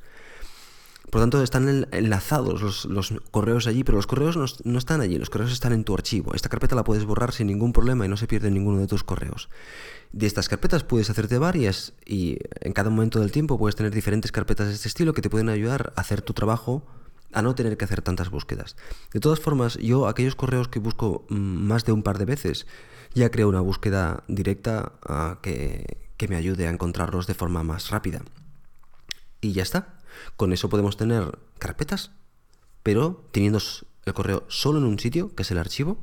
Por 1.14 1.22
tanto, 1.22 1.44
están 1.44 1.88
enlazados 1.92 2.86
los, 2.86 3.14
correos 3.30 3.68
allí, 3.68 3.84
pero 3.84 3.98
los 3.98 4.08
correos 4.08 4.64
no, 4.66 4.80
están 4.80 5.00
allí, 5.00 5.20
los 5.20 5.30
correos 5.30 5.52
están 5.52 5.72
en 5.72 5.84
tu 5.84 5.94
archivo. 5.94 6.34
Esta 6.34 6.50
carpeta 6.50 6.76
la 6.76 6.84
puedes 6.84 7.06
borrar 7.06 7.34
sin 7.34 7.46
ningún 7.46 7.72
problema 7.72 8.04
y 8.04 8.10
no 8.10 8.18
se 8.18 8.26
pierde 8.26 8.50
ninguno 8.50 8.80
de 8.80 8.88
tus 8.88 9.04
correos. 9.04 9.48
De 10.12 10.26
estas 10.26 10.50
carpetas 10.50 10.84
puedes 10.84 11.12
hacerte 11.12 11.38
varias 11.38 11.94
y 12.04 12.40
en 12.62 12.74
cada 12.74 12.90
momento 12.90 13.20
del 13.20 13.32
tiempo 13.32 13.60
puedes 13.60 13.76
tener 13.76 13.94
diferentes 13.94 14.32
carpetas 14.32 14.70
de 14.70 14.74
este 14.74 14.88
estilo 14.88 15.14
que 15.14 15.22
te 15.22 15.30
pueden 15.30 15.50
ayudar 15.50 15.94
a 15.96 16.02
hacer 16.02 16.24
tu 16.24 16.34
trabajo 16.34 16.84
a 17.32 17.44
no 17.44 17.54
tener 17.54 17.78
que 17.78 17.86
hacer 17.86 18.02
tantas 18.02 18.32
búsquedas. 18.32 18.76
De 19.14 19.20
todas 19.20 19.40
formas, 19.40 19.78
yo 19.78 20.08
aquellos 20.08 20.36
correos 20.36 20.68
que 20.68 20.80
busco 20.80 21.26
mm, 21.30 21.36
más 21.36 21.86
de 21.86 21.92
un 21.92 22.02
par 22.02 22.18
de 22.18 22.26
veces, 22.26 22.66
ya 23.14 23.30
creo 23.32 23.50
una 23.50 23.60
búsqueda 23.60 24.24
directa 24.28 24.94
ah, 25.08 25.40
que, 25.42 26.02
me 26.30 26.38
ayude 26.38 26.68
a 26.68 26.70
encontrarlos 26.70 27.28
de 27.28 27.34
forma 27.34 27.64
más 27.64 27.90
rápida. 27.90 28.22
Y 29.42 29.52
ya 29.52 29.62
está. 29.62 30.00
Con 30.38 30.54
eso 30.54 30.70
podemos 30.70 30.96
tener 30.96 31.38
carpetas, 31.60 32.12
pero 32.82 33.28
teniendo 33.34 33.60
el 34.06 34.14
correo 34.14 34.46
solo 34.48 34.80
en 34.80 34.86
un 34.86 35.00
sitio, 35.00 35.36
que 35.36 35.44
es 35.44 35.52
el 35.52 35.58
archivo, 35.58 35.98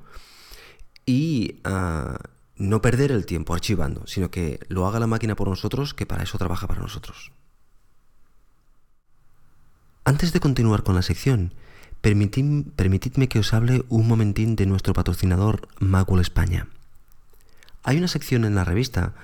y 1.07 1.61
ah, 1.65 2.19
no 2.57 2.83
perder 2.83 3.13
el 3.13 3.25
tiempo 3.25 3.55
archivando, 3.55 4.07
sino 4.07 4.31
que 4.31 4.61
lo 4.69 4.87
haga 4.87 5.01
la 5.01 5.07
máquina 5.07 5.37
por 5.37 5.49
nosotros, 5.49 5.95
que 5.95 6.05
para 6.05 6.23
eso 6.23 6.37
trabaja 6.37 6.67
para 6.67 6.83
nosotros. 6.83 7.33
Antes 10.05 10.35
de 10.35 10.41
continuar 10.41 10.83
con 10.83 10.95
la 10.95 11.03
sección, 11.03 11.55
permitidme 12.03 13.29
que 13.29 13.39
os 13.39 13.55
hable 13.55 13.85
un 13.89 14.07
momentín 14.07 14.55
de 14.57 14.67
nuestro 14.67 14.93
patrocinador 14.93 15.69
Magwell 15.79 16.21
España. 16.21 16.69
Hay 17.83 17.97
una 17.97 18.09
sección 18.09 18.45
en 18.45 18.55
la 18.55 18.65
revista 18.65 19.15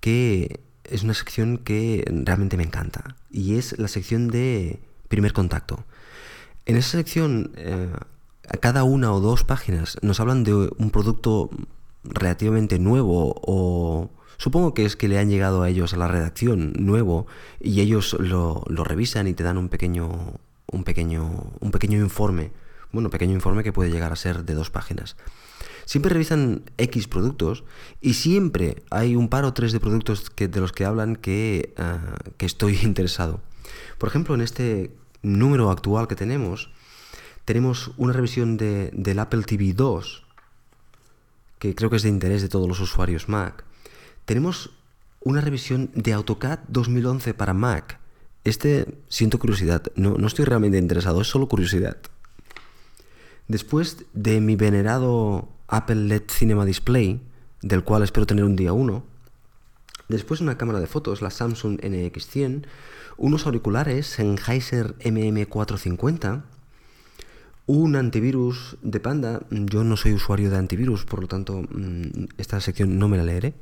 que 0.00 0.60
es 0.84 1.02
una 1.02 1.14
sección 1.14 1.58
que 1.58 2.04
realmente 2.08 2.56
me 2.56 2.62
encanta 2.62 3.16
y 3.30 3.56
es 3.56 3.78
la 3.78 3.88
sección 3.88 4.28
de 4.28 4.80
primer 5.08 5.32
contacto. 5.32 5.84
En 6.64 6.76
esa 6.76 6.98
sección, 6.98 7.52
eh, 7.56 7.90
a 8.48 8.56
cada 8.58 8.84
una 8.84 9.12
o 9.12 9.20
dos 9.20 9.44
páginas 9.44 9.98
nos 10.02 10.20
hablan 10.20 10.44
de 10.44 10.54
un 10.54 10.90
producto 10.90 11.50
relativamente 12.04 12.78
nuevo 12.78 13.34
o 13.42 14.10
supongo 14.36 14.74
que 14.74 14.84
es 14.84 14.96
que 14.96 15.08
le 15.08 15.18
han 15.18 15.28
llegado 15.28 15.62
a 15.62 15.68
ellos 15.68 15.92
a 15.92 15.96
la 15.96 16.08
redacción 16.08 16.72
nuevo 16.78 17.26
y 17.60 17.80
ellos 17.80 18.16
lo, 18.20 18.64
lo 18.68 18.84
revisan 18.84 19.26
y 19.26 19.34
te 19.34 19.42
dan 19.42 19.58
un 19.58 19.68
pequeño, 19.68 20.34
un 20.66 20.84
pequeño, 20.84 21.52
un 21.60 21.70
pequeño 21.70 21.98
informe. 21.98 22.52
Bueno, 22.92 23.10
pequeño 23.10 23.34
informe 23.34 23.64
que 23.64 23.72
puede 23.72 23.90
llegar 23.90 24.12
a 24.12 24.16
ser 24.16 24.44
de 24.44 24.54
dos 24.54 24.70
páginas. 24.70 25.16
Siempre 25.86 26.12
revisan 26.12 26.64
X 26.78 27.06
productos 27.06 27.62
y 28.00 28.14
siempre 28.14 28.82
hay 28.90 29.14
un 29.14 29.28
par 29.28 29.44
o 29.44 29.54
tres 29.54 29.70
de 29.70 29.78
productos 29.78 30.30
que, 30.30 30.48
de 30.48 30.60
los 30.60 30.72
que 30.72 30.84
hablan 30.84 31.14
que, 31.14 31.72
ah, 31.78 32.16
que 32.36 32.44
estoy 32.44 32.76
interesado. 32.82 33.40
Por 33.96 34.08
ejemplo, 34.08 34.34
en 34.34 34.40
este 34.40 34.90
número 35.22 35.70
actual 35.70 36.08
que 36.08 36.16
tenemos, 36.16 36.70
tenemos 37.44 37.92
una 37.96 38.12
revisión 38.12 38.56
de, 38.56 38.90
del 38.92 39.20
Apple 39.20 39.44
TV 39.44 39.74
2, 39.74 40.24
que 41.60 41.76
creo 41.76 41.88
que 41.88 41.96
es 41.96 42.02
de 42.02 42.08
interés 42.08 42.42
de 42.42 42.48
todos 42.48 42.66
los 42.68 42.80
usuarios 42.80 43.28
Mac. 43.28 43.64
Tenemos 44.24 44.70
una 45.20 45.40
revisión 45.40 45.92
de 45.94 46.12
AutoCAD 46.12 46.60
2011 46.66 47.32
para 47.34 47.54
Mac. 47.54 48.00
Este 48.42 48.98
siento 49.08 49.38
curiosidad, 49.38 49.84
no, 49.94 50.18
no 50.18 50.26
estoy 50.26 50.46
realmente 50.46 50.78
interesado, 50.78 51.20
es 51.20 51.28
solo 51.28 51.46
curiosidad. 51.46 51.96
Después 53.46 54.04
de 54.12 54.40
mi 54.40 54.56
venerado 54.56 55.55
Apple 55.68 56.06
LED 56.06 56.24
Cinema 56.28 56.64
Display, 56.64 57.20
del 57.62 57.84
cual 57.84 58.02
espero 58.02 58.26
tener 58.26 58.44
un 58.44 58.56
día 58.56 58.72
uno, 58.72 59.04
después 60.08 60.40
una 60.40 60.58
cámara 60.58 60.80
de 60.80 60.86
fotos, 60.86 61.22
la 61.22 61.30
Samsung 61.30 61.80
NX100, 61.80 62.66
unos 63.16 63.46
auriculares 63.46 64.06
Sennheiser 64.06 64.96
MM450, 64.98 66.42
un 67.66 67.96
antivirus 67.96 68.76
de 68.82 69.00
Panda, 69.00 69.40
yo 69.50 69.82
no 69.82 69.96
soy 69.96 70.12
usuario 70.12 70.50
de 70.50 70.56
antivirus, 70.56 71.04
por 71.04 71.20
lo 71.20 71.26
tanto 71.26 71.62
mm, 71.62 72.26
esta 72.38 72.60
sección 72.60 72.98
no 72.98 73.08
me 73.08 73.16
la 73.16 73.24
leeré. 73.24 73.54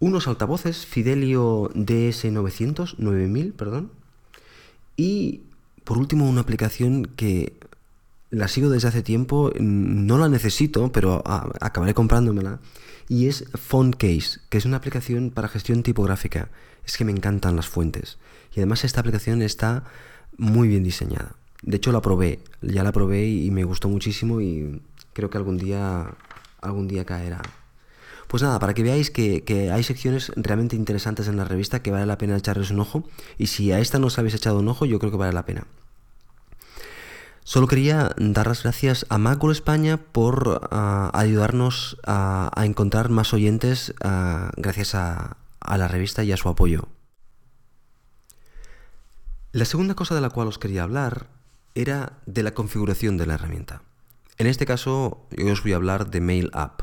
Unos 0.00 0.28
altavoces 0.28 0.86
Fidelio 0.86 1.70
DS900, 1.74 2.98
9000, 2.98 3.52
perdón. 3.54 3.90
Y 4.96 5.42
por 5.84 5.98
último 5.98 6.28
una 6.28 6.42
aplicación 6.42 7.06
que 7.16 7.54
la 8.30 8.48
sigo 8.48 8.68
desde 8.70 8.88
hace 8.88 9.02
tiempo, 9.02 9.52
no 9.58 10.18
la 10.18 10.28
necesito, 10.28 10.92
pero 10.92 11.22
acabaré 11.60 11.94
comprándomela. 11.94 12.60
Y 13.08 13.26
es 13.26 13.46
Fontcase, 13.54 14.40
que 14.50 14.58
es 14.58 14.66
una 14.66 14.76
aplicación 14.76 15.30
para 15.30 15.48
gestión 15.48 15.82
tipográfica. 15.82 16.50
Es 16.84 16.96
que 16.96 17.04
me 17.04 17.12
encantan 17.12 17.56
las 17.56 17.68
fuentes. 17.68 18.18
Y 18.54 18.60
además 18.60 18.84
esta 18.84 19.00
aplicación 19.00 19.40
está 19.40 19.84
muy 20.36 20.68
bien 20.68 20.84
diseñada. 20.84 21.36
De 21.62 21.78
hecho 21.78 21.90
la 21.90 22.02
probé, 22.02 22.40
ya 22.60 22.84
la 22.84 22.92
probé 22.92 23.26
y 23.28 23.50
me 23.50 23.64
gustó 23.64 23.88
muchísimo 23.88 24.40
y 24.40 24.80
creo 25.12 25.30
que 25.30 25.38
algún 25.38 25.58
día, 25.58 26.14
algún 26.60 26.86
día 26.86 27.04
caerá. 27.04 27.42
Pues 28.28 28.42
nada, 28.42 28.58
para 28.58 28.74
que 28.74 28.82
veáis 28.82 29.10
que, 29.10 29.42
que, 29.42 29.70
hay 29.70 29.82
secciones 29.82 30.30
realmente 30.36 30.76
interesantes 30.76 31.28
en 31.28 31.38
la 31.38 31.44
revista 31.44 31.82
que 31.82 31.90
vale 31.90 32.04
la 32.04 32.18
pena 32.18 32.36
echarles 32.36 32.70
un 32.70 32.80
ojo. 32.80 33.04
Y 33.38 33.46
si 33.46 33.72
a 33.72 33.80
esta 33.80 33.98
no 33.98 34.08
os 34.08 34.18
habéis 34.18 34.34
echado 34.34 34.60
un 34.60 34.68
ojo, 34.68 34.84
yo 34.84 34.98
creo 34.98 35.10
que 35.10 35.16
vale 35.16 35.32
la 35.32 35.46
pena. 35.46 35.66
Solo 37.48 37.66
quería 37.66 38.14
dar 38.18 38.46
las 38.46 38.62
gracias 38.62 39.06
a 39.08 39.16
Macro 39.16 39.50
España 39.50 39.96
por 39.96 40.48
uh, 40.48 41.16
ayudarnos 41.16 41.96
a, 42.06 42.52
encontrar 42.62 43.08
más 43.08 43.32
oyentes 43.32 43.94
uh, 44.04 44.50
gracias 44.58 44.94
a, 44.94 45.38
la 45.66 45.88
revista 45.88 46.22
y 46.24 46.32
a 46.32 46.36
su 46.36 46.50
apoyo. 46.50 46.88
La 49.52 49.64
segunda 49.64 49.94
cosa 49.94 50.14
de 50.14 50.20
la 50.20 50.28
cual 50.28 50.48
os 50.48 50.58
quería 50.58 50.82
hablar 50.82 51.28
era 51.74 52.18
de 52.26 52.42
la 52.42 52.52
configuración 52.52 53.16
de 53.16 53.24
la 53.24 53.36
herramienta. 53.36 53.80
En 54.36 54.46
este 54.46 54.66
caso, 54.66 55.26
yo 55.30 55.50
os 55.50 55.62
voy 55.62 55.72
a 55.72 55.76
hablar 55.76 56.10
de 56.10 56.20
Mail 56.20 56.50
App. 56.52 56.82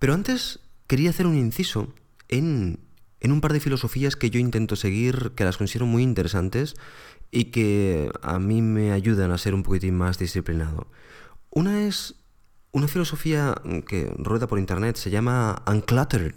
Pero 0.00 0.14
antes 0.14 0.58
quería 0.88 1.10
hacer 1.10 1.28
un 1.28 1.38
inciso 1.38 1.94
en 2.26 2.80
un 3.22 3.40
par 3.40 3.52
de 3.52 3.60
filosofías 3.60 4.16
que 4.16 4.30
yo 4.30 4.40
intento 4.40 4.74
seguir, 4.74 5.30
que 5.36 5.44
las 5.44 5.58
considero 5.58 5.86
muy 5.86 6.02
interesantes 6.02 6.74
y 7.34 7.46
que 7.46 8.12
a 8.22 8.38
mí 8.38 8.62
me 8.62 8.92
ayudan 8.92 9.32
a 9.32 9.38
ser 9.38 9.54
un 9.54 9.64
poquitín 9.64 9.96
más 9.96 10.18
disciplinado. 10.18 10.86
Una 11.50 11.82
es 11.82 12.14
una 12.70 12.86
filosofía 12.86 13.56
que 13.88 14.12
rueda 14.18 14.46
por 14.46 14.60
internet, 14.60 14.94
se 14.96 15.10
llama 15.10 15.62
uncluttered. 15.66 16.36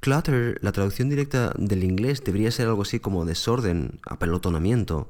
Clutter, 0.00 0.58
la 0.60 0.72
traducción 0.72 1.08
directa 1.08 1.54
del 1.56 1.82
inglés 1.82 2.22
debería 2.24 2.50
ser 2.50 2.68
algo 2.68 2.82
así 2.82 3.00
como 3.00 3.24
desorden, 3.24 4.00
apelotonamiento. 4.04 5.08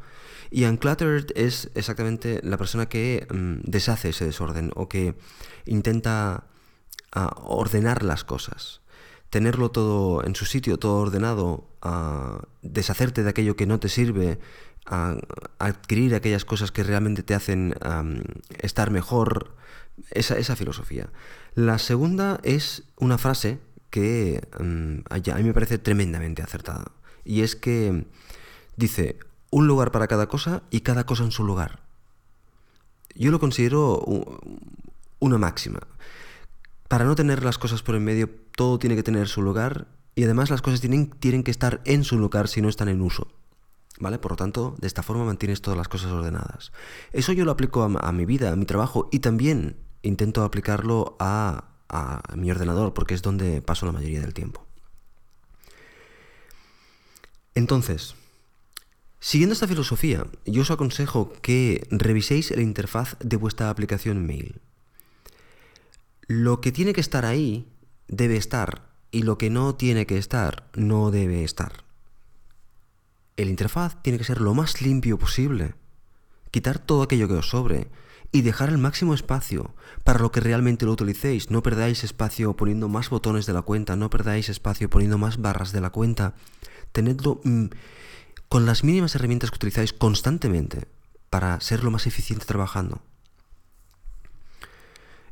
Y 0.51 0.67
uncluttered 0.67 1.33
es 1.35 1.71
exactamente 1.75 2.41
la 2.45 2.57
persona 2.57 2.88
que 2.88 3.27
mm, 3.29 3.69
deshace 3.69 4.11
ese 4.11 4.27
desorden 4.27 4.71
o 4.77 4.88
que 4.88 5.17
intenta 5.67 6.45
uh, 7.17 7.29
ordenar 7.43 8.05
las 8.05 8.23
cosas. 8.23 8.83
Tenerlo 9.31 9.71
todo 9.71 10.25
en 10.25 10.37
su 10.37 10.45
sitio, 10.45 10.77
todo 10.77 10.99
ordenado, 10.99 11.67
uh, 11.85 12.43
deshacerte 12.61 13.23
de 13.23 13.31
aquello 13.31 13.57
que 13.57 13.67
no 13.67 13.81
te 13.81 13.88
sirve, 13.88 14.38
uh, 14.90 15.18
adquirir 15.59 16.14
aquellas 16.14 16.45
cosas 16.45 16.73
que 16.73 16.83
realmente 16.83 17.23
te 17.23 17.35
hacen 17.35 17.75
estar 18.59 18.90
mejor, 18.90 19.57
esa, 20.11 20.38
esa 20.38 20.57
filosofía. 20.57 21.11
La 21.55 21.79
segunda 21.79 22.40
es 22.42 22.85
una 22.97 23.18
frase 23.18 23.61
que 23.90 24.40
a 24.59 24.62
mí 24.62 25.45
me 25.45 25.53
parece 25.53 25.79
tremendamente 25.79 26.42
acertada. 26.42 26.92
Y 27.25 27.42
es 27.42 27.57
que 27.57 28.07
dice, 28.77 29.18
un 29.51 29.66
lugar 29.66 29.92
para 29.92 30.09
cada 30.09 30.29
cosa 30.29 30.62
y 30.71 30.81
cada 30.81 31.05
cosa 31.05 31.25
en 31.25 31.31
su 31.31 31.45
lugar. 31.45 31.81
Yo 33.14 33.31
lo 33.31 33.38
considero 33.38 34.03
una 35.18 35.38
máxima. 35.38 35.81
Para 36.88 37.05
no 37.05 37.14
tener 37.14 37.45
las 37.45 37.59
cosas 37.59 37.83
por 37.83 37.95
en 37.95 38.05
medio, 38.05 38.31
todo 38.57 38.79
tiene 38.79 38.97
que 38.97 39.03
tener 39.03 39.29
su 39.29 39.42
lugar 39.42 39.87
y 40.14 40.25
además 40.25 40.51
las 40.51 40.62
cosas 40.62 40.81
tienen, 40.81 41.11
tienen 41.11 41.42
que 41.42 41.51
estar 41.51 41.83
en 41.85 42.05
su 42.05 42.18
lugar 42.18 42.49
si 42.49 42.62
no 42.62 42.68
están 42.68 42.88
en 42.88 43.03
uso. 43.03 43.29
¿Vale? 44.00 44.18
Por 44.18 44.33
lo 44.33 44.37
tanto, 44.37 44.74
de 44.78 44.87
esta 44.87 45.02
forma 45.02 45.24
mantienes 45.24 45.62
todas 45.62 45.76
las 45.76 45.88
cosas 45.88 46.11
ordenadas. 46.12 46.72
Eso 47.12 47.33
yo 47.33 47.44
lo 47.44 47.52
aplico 47.52 47.83
a, 47.83 48.12
mi 48.12 48.24
vida, 48.24 48.52
a 48.52 48.57
mi 48.57 48.64
trabajo 48.64 49.09
y 49.12 49.20
también 49.20 49.76
intento 50.02 50.42
aplicarlo 50.42 51.16
a, 51.20 51.64
a 51.88 52.37
mi 52.37 52.50
ordenador 52.50 52.94
porque 52.94 53.14
es 53.14 53.22
donde 53.22 53.62
paso 53.62 53.87
la 53.87 53.92
mayoría 53.92 54.20
del 54.20 54.35
tiempo. 54.35 54.66
Entonces, 57.55 58.16
Siguiendo 59.24 59.52
esta 59.52 59.68
filosofía, 59.68 60.26
yo 60.46 60.62
os 60.62 60.72
aconsejo 60.72 61.33
que 61.42 61.87
reviséis 61.92 62.50
la 62.50 62.61
interfaz 62.61 63.16
de 63.20 63.37
vuestra 63.37 63.70
aplicación 63.70 64.26
mail. 64.26 64.61
Lo 66.26 66.61
que 66.61 66.72
tiene 66.72 66.92
que 66.92 67.00
estar 67.00 67.24
ahí 67.24 67.68
debe 68.09 68.37
estar 68.37 68.90
y 69.12 69.22
lo 69.22 69.38
que 69.38 69.48
no 69.48 69.76
tiene 69.76 70.07
que 70.07 70.18
estar 70.18 70.68
no 70.74 71.12
debe 71.12 71.44
estar. 71.44 71.85
El 73.37 73.49
interfaz 73.49 74.03
tiene 74.03 74.18
que 74.18 74.25
ser 74.25 74.40
lo 74.40 74.55
más 74.55 74.83
limpio 74.83 75.18
posible. 75.18 75.75
Quitar 76.51 76.79
todo 76.79 77.03
aquello 77.03 77.29
que 77.29 77.35
os 77.35 77.49
sobre 77.49 77.88
y 78.31 78.42
dejar 78.42 78.71
el 78.71 78.79
máximo 78.79 79.14
espacio 79.14 79.75
para 80.05 80.18
lo 80.18 80.33
que 80.33 80.40
realmente 80.40 80.87
lo 80.87 80.92
utilicéis. 80.92 81.51
No 81.51 81.62
perdáis 81.62 82.05
espacio 82.05 82.57
poniendo 82.57 82.88
más 82.88 83.11
botones 83.11 83.47
de 83.47 83.53
la 83.53 83.62
cuenta, 83.62 83.97
no 83.97 84.11
perdáis 84.11 84.49
espacio 84.49 84.90
poniendo 84.90 85.18
más 85.18 85.40
barras 85.40 85.73
de 85.73 85.81
la 85.81 85.90
cuenta. 85.90 86.35
Tenedlo 86.92 87.40
mm, 87.45 87.66
con 88.49 88.66
las 88.66 88.85
mínimas 88.85 89.14
herramientas 89.14 89.51
que 89.51 89.57
utilizáis 89.57 89.92
constantemente 89.92 90.87
para 91.31 91.61
ser 91.61 91.85
lo 91.85 91.90
más 91.90 92.07
eficiente 92.07 92.45
trabajando. 92.45 93.03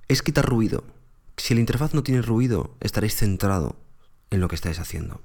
Es 0.09 0.23
quitar 0.23 0.47
ruido. 0.47 0.85
Si 1.37 1.55
la 1.55 1.61
interfaz 1.61 1.95
no 1.95 2.03
tiene 2.03 2.23
ruido, 2.23 2.77
estaréis 2.81 3.17
centrado 3.17 3.77
en 4.31 4.41
lo 4.41 4.49
que 4.49 4.55
estáis 4.55 4.79
haciendo. 4.79 5.21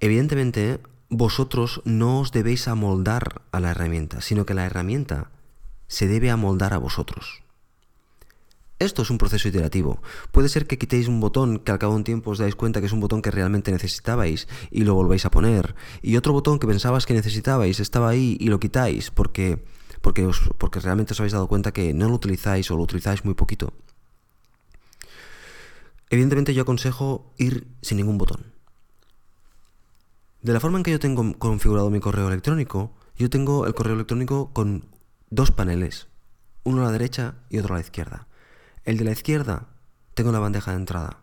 Evidentemente, 0.00 0.80
vosotros 1.08 1.82
no 1.84 2.20
os 2.20 2.32
debéis 2.32 2.68
amoldar 2.68 3.42
a 3.52 3.60
la 3.60 3.70
herramienta, 3.70 4.20
sino 4.20 4.46
que 4.46 4.54
la 4.54 4.66
herramienta 4.66 5.30
se 5.86 6.08
debe 6.08 6.30
amoldar 6.30 6.74
a 6.74 6.78
vosotros. 6.78 7.44
Esto 8.80 9.02
es 9.02 9.10
un 9.10 9.18
proceso 9.18 9.46
iterativo. 9.48 10.02
Puede 10.32 10.48
ser 10.48 10.66
que 10.66 10.78
quitéis 10.78 11.06
un 11.06 11.20
botón 11.20 11.58
que 11.58 11.70
al 11.70 11.78
cabo 11.78 11.92
de 11.92 11.98
un 11.98 12.04
tiempo 12.04 12.32
os 12.32 12.38
dais 12.38 12.56
cuenta 12.56 12.80
que 12.80 12.86
es 12.86 12.92
un 12.92 13.00
botón 13.00 13.22
que 13.22 13.30
realmente 13.30 13.70
necesitabais 13.70 14.48
y 14.70 14.82
lo 14.82 14.94
volvéis 14.94 15.24
a 15.24 15.30
poner. 15.30 15.76
Y 16.02 16.16
otro 16.16 16.32
botón 16.32 16.58
que 16.58 16.66
pensabas 16.66 17.06
que 17.06 17.14
necesitabais 17.14 17.78
estaba 17.78 18.08
ahí 18.08 18.36
y 18.40 18.48
lo 18.48 18.58
quitáis 18.58 19.10
porque, 19.10 19.64
porque, 20.02 20.28
porque 20.58 20.80
realmente 20.80 21.12
os 21.12 21.20
habéis 21.20 21.32
dado 21.32 21.46
cuenta 21.46 21.72
que 21.72 21.94
no 21.94 22.08
lo 22.08 22.14
utilizáis 22.14 22.70
o 22.70 22.76
lo 22.76 22.82
utilizáis 22.82 23.24
muy 23.24 23.34
poquito. 23.34 23.72
Evidentemente 26.10 26.52
yo 26.52 26.62
aconsejo 26.62 27.32
ir 27.38 27.68
sin 27.80 27.98
ningún 27.98 28.18
botón. 28.18 28.53
De 30.44 30.52
la 30.52 30.60
forma 30.60 30.76
en 30.76 30.84
que 30.84 30.90
yo 30.90 31.00
tengo 31.00 31.38
configurado 31.38 31.88
mi 31.88 32.00
correo 32.00 32.28
electrónico, 32.28 32.92
yo 33.16 33.30
tengo 33.30 33.66
el 33.66 33.72
correo 33.72 33.94
electrónico 33.94 34.52
con 34.52 34.84
dos 35.30 35.50
paneles, 35.50 36.08
uno 36.64 36.82
a 36.82 36.84
la 36.84 36.92
derecha 36.92 37.36
y 37.48 37.58
otro 37.58 37.74
a 37.74 37.78
la 37.78 37.80
izquierda. 37.80 38.26
El 38.84 38.98
de 38.98 39.04
la 39.04 39.12
izquierda 39.12 39.68
tengo 40.12 40.32
la 40.32 40.40
bandeja 40.40 40.72
de 40.72 40.76
entrada 40.76 41.20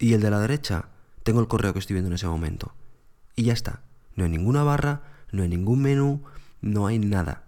y 0.00 0.14
el 0.14 0.20
de 0.20 0.32
la 0.32 0.40
derecha 0.40 0.88
tengo 1.22 1.38
el 1.38 1.46
correo 1.46 1.72
que 1.72 1.78
estoy 1.78 1.94
viendo 1.94 2.08
en 2.08 2.14
ese 2.14 2.26
momento. 2.26 2.74
Y 3.36 3.44
ya 3.44 3.52
está. 3.52 3.82
No 4.16 4.24
hay 4.24 4.30
ninguna 4.30 4.64
barra, 4.64 5.02
no 5.30 5.44
hay 5.44 5.48
ningún 5.48 5.82
menú, 5.82 6.24
no 6.60 6.88
hay 6.88 6.98
nada. 6.98 7.44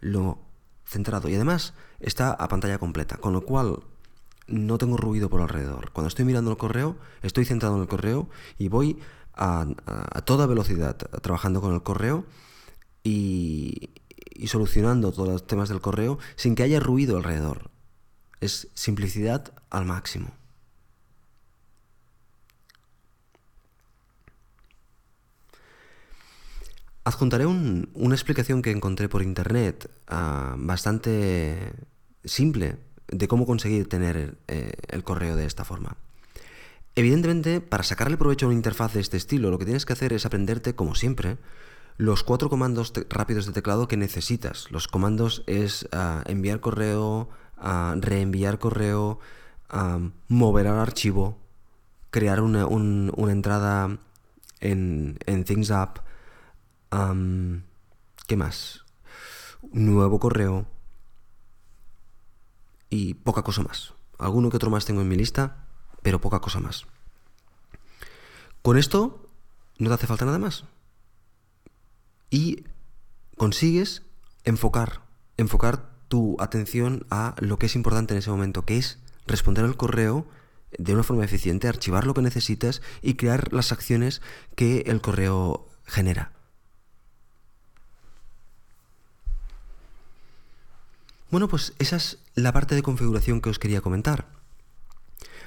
Lo 0.00 0.38
centrado. 0.84 1.30
Y 1.30 1.34
además 1.34 1.72
está 1.98 2.32
a 2.32 2.48
pantalla 2.48 2.76
completa, 2.76 3.16
con 3.16 3.32
lo 3.32 3.40
cual 3.40 3.78
no 4.48 4.76
tengo 4.76 4.96
ruido 4.96 5.30
por 5.30 5.40
alrededor. 5.40 5.92
Cuando 5.92 6.08
estoy 6.08 6.24
mirando 6.24 6.50
el 6.50 6.56
correo, 6.56 6.96
estoy 7.22 7.44
centrado 7.44 7.76
en 7.76 7.82
el 7.82 7.88
correo 7.88 8.28
y 8.58 8.68
voy 8.68 8.98
a, 9.38 10.22
toda 10.24 10.46
velocidad 10.46 10.96
trabajando 10.96 11.60
con 11.60 11.74
el 11.74 11.82
correo 11.82 12.26
y, 13.02 13.90
solucionando 14.46 15.12
todos 15.12 15.28
los 15.28 15.46
temas 15.46 15.68
del 15.68 15.80
correo 15.80 16.18
sin 16.36 16.54
que 16.54 16.62
haya 16.62 16.80
ruido 16.80 17.16
alrededor. 17.16 17.70
Es 18.40 18.68
simplicidad 18.74 19.52
al 19.70 19.84
máximo. 19.84 20.30
Adjuntaré 27.04 27.46
una 27.46 28.14
explicación 28.14 28.60
que 28.60 28.70
encontré 28.70 29.08
por 29.08 29.22
internet 29.22 29.90
ah, 30.08 30.54
bastante 30.58 31.72
simple 32.22 32.78
de 33.08 33.28
cómo 33.28 33.46
conseguir 33.46 33.88
tener 33.88 34.38
eh, 34.46 34.72
el 34.88 35.04
correo 35.04 35.34
de 35.34 35.46
esta 35.46 35.64
forma. 35.64 35.96
Evidentemente, 36.94 37.60
para 37.60 37.84
sacarle 37.84 38.16
provecho 38.16 38.46
a 38.46 38.48
una 38.48 38.56
interfaz 38.56 38.94
de 38.94 39.00
este 39.00 39.16
estilo, 39.16 39.50
lo 39.50 39.58
que 39.58 39.64
tienes 39.64 39.86
que 39.86 39.92
hacer 39.92 40.12
es 40.12 40.26
aprenderte, 40.26 40.74
como 40.74 40.94
siempre, 40.94 41.38
los 41.96 42.22
cuatro 42.22 42.48
comandos 42.48 42.92
rápidos 43.08 43.46
de 43.46 43.52
teclado 43.52 43.88
que 43.88 43.96
necesitas. 43.96 44.70
Los 44.70 44.88
comandos 44.88 45.42
es 45.46 45.88
ah, 45.92 46.22
enviar 46.26 46.60
correo, 46.60 47.28
a 47.56 47.94
reenviar 47.98 48.58
correo, 48.58 49.18
a 49.68 49.98
mover 50.28 50.68
al 50.68 50.78
archivo, 50.78 51.38
crear 52.10 52.40
una, 52.40 52.66
entrada 53.30 53.98
en, 54.60 55.18
en 55.26 55.44
ThingsUp, 55.44 55.98
¿qué 58.26 58.36
más? 58.36 58.84
Nuevo 59.72 60.18
correo 60.20 60.66
y 62.90 63.14
poca 63.14 63.42
cosa 63.42 63.62
más. 63.62 63.94
Alguno 64.18 64.50
que 64.50 64.56
otro 64.56 64.70
más 64.70 64.84
tengo 64.84 65.02
en 65.02 65.08
mi 65.08 65.16
lista, 65.16 65.67
pero 66.02 66.20
poca 66.20 66.40
cosa 66.40 66.60
más. 66.60 66.86
Con 68.62 68.78
esto 68.78 69.30
no 69.78 69.88
te 69.88 69.94
hace 69.94 70.06
falta 70.06 70.24
nada 70.24 70.38
más. 70.38 70.64
Y 72.30 72.64
consigues 73.36 74.02
enfocar, 74.44 75.02
enfocar 75.36 75.90
tu 76.08 76.36
atención 76.40 77.06
a 77.10 77.34
lo 77.38 77.58
que 77.58 77.66
es 77.66 77.76
importante 77.76 78.14
en 78.14 78.18
ese 78.18 78.30
momento, 78.30 78.64
que 78.64 78.78
es 78.78 78.98
responder 79.26 79.64
al 79.64 79.76
correo 79.76 80.26
de 80.76 80.94
una 80.94 81.02
forma 81.02 81.24
eficiente, 81.24 81.68
archivar 81.68 82.06
lo 82.06 82.14
que 82.14 82.22
necesitas 82.22 82.82
y 83.00 83.14
crear 83.14 83.52
las 83.52 83.72
acciones 83.72 84.20
que 84.54 84.80
el 84.86 85.00
correo 85.00 85.68
genera. 85.84 86.32
Bueno, 91.30 91.48
pues 91.48 91.74
esa 91.78 91.96
es 91.96 92.18
la 92.34 92.52
parte 92.52 92.74
de 92.74 92.82
configuración 92.82 93.40
que 93.40 93.50
os 93.50 93.58
quería 93.58 93.82
comentar. 93.82 94.37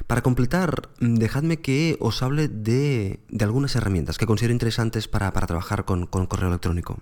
Para 0.08 0.22
completar, 0.22 0.90
dejadme 1.00 1.58
que 1.58 1.98
os 2.00 2.22
hable 2.24 2.48
de, 2.48 3.20
algunas 3.40 3.76
herramientas 3.76 4.18
que 4.18 4.26
considero 4.26 4.54
interesantes 4.54 5.08
para, 5.08 5.32
trabajar 5.32 5.86
con, 5.86 6.06
con 6.06 6.26
correo 6.26 6.50
electrónico. 6.50 7.00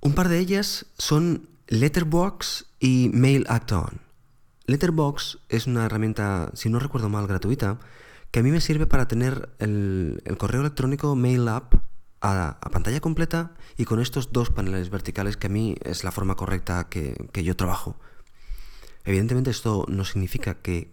Un 0.00 0.14
par 0.14 0.28
de 0.28 0.38
ellas 0.38 0.86
son 0.98 1.48
Letterbox 1.68 2.66
y 2.80 3.10
Mail 3.14 3.46
Act 3.48 3.72
On. 3.72 4.00
Letterbox 4.66 5.38
es 5.48 5.66
una 5.66 5.86
herramienta, 5.86 6.50
si 6.54 6.68
no 6.68 6.78
recuerdo 6.78 7.08
mal, 7.08 7.26
gratuita, 7.26 7.78
que 8.30 8.40
a 8.40 8.42
mí 8.42 8.50
me 8.50 8.60
sirve 8.60 8.86
para 8.86 9.08
tener 9.08 9.50
el, 9.58 10.22
correo 10.38 10.62
electrónico 10.62 11.14
Mail 11.14 11.42
Up 11.42 11.80
a, 12.20 12.58
pantalla 12.72 13.00
completa 13.00 13.52
y 13.76 13.84
con 13.84 14.00
estos 14.00 14.32
dos 14.32 14.50
paneles 14.50 14.90
verticales 14.90 15.36
que 15.36 15.48
a 15.48 15.50
mí 15.50 15.76
es 15.82 16.04
la 16.04 16.12
forma 16.12 16.34
correcta 16.34 16.88
que, 16.88 17.16
yo 17.34 17.56
trabajo. 17.56 17.96
Evidentemente 19.04 19.50
esto 19.50 19.84
no 19.88 20.04
significa 20.04 20.54
que, 20.54 20.92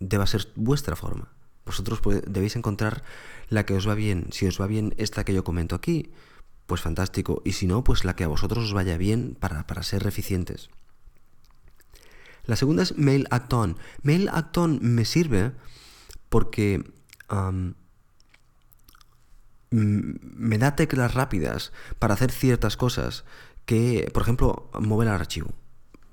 deba 0.00 0.26
ser 0.26 0.48
vuestra 0.56 0.96
forma. 0.96 1.32
Vosotros 1.66 2.00
debéis 2.26 2.56
encontrar 2.56 3.04
la 3.48 3.64
que 3.64 3.74
os 3.74 3.88
va 3.88 3.94
bien. 3.94 4.28
Si 4.30 4.46
os 4.46 4.60
va 4.60 4.66
bien 4.66 4.94
esta 4.98 5.24
que 5.24 5.34
yo 5.34 5.44
comento 5.44 5.74
aquí, 5.74 6.10
pues 6.66 6.80
fantástico. 6.80 7.42
Y 7.44 7.52
si 7.52 7.66
no, 7.66 7.84
pues 7.84 8.04
la 8.04 8.16
que 8.16 8.24
a 8.24 8.28
vosotros 8.28 8.64
os 8.64 8.72
vaya 8.72 8.96
bien 8.96 9.36
para, 9.38 9.82
ser 9.82 10.06
eficientes. 10.06 10.70
La 12.44 12.56
segunda 12.56 12.82
es 12.82 12.96
Mail 12.96 13.26
Act 13.30 13.52
On. 13.52 13.78
Mail 14.02 14.28
Act 14.28 14.56
On 14.58 14.78
me 14.82 15.04
sirve 15.04 15.52
porque 16.28 16.84
me 19.70 20.58
da 20.58 20.76
teclas 20.76 21.14
rápidas 21.14 21.72
para 21.98 22.14
hacer 22.14 22.30
ciertas 22.30 22.76
cosas 22.76 23.24
que, 23.64 24.10
por 24.12 24.22
ejemplo, 24.22 24.70
mover 24.80 25.08
el 25.08 25.14
archivo. 25.14 25.54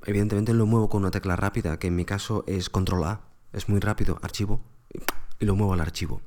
Evidentemente 0.06 0.54
lo 0.54 0.66
muevo 0.66 0.90
con 0.90 1.02
una 1.02 1.12
tecla 1.12 1.36
rápida, 1.36 1.78
que 1.78 1.88
en 1.88 1.96
mi 1.96 2.06
caso 2.06 2.44
es 2.48 2.70
Control 2.70 3.04
A. 3.04 3.22
Es 3.54 3.70
muy 3.70 3.80
rápido, 3.80 4.20
archivo, 4.22 4.62
y 5.40 5.46
lo 5.46 5.56
muevo 5.56 5.74
al 5.74 5.82
archivo. 5.82 6.22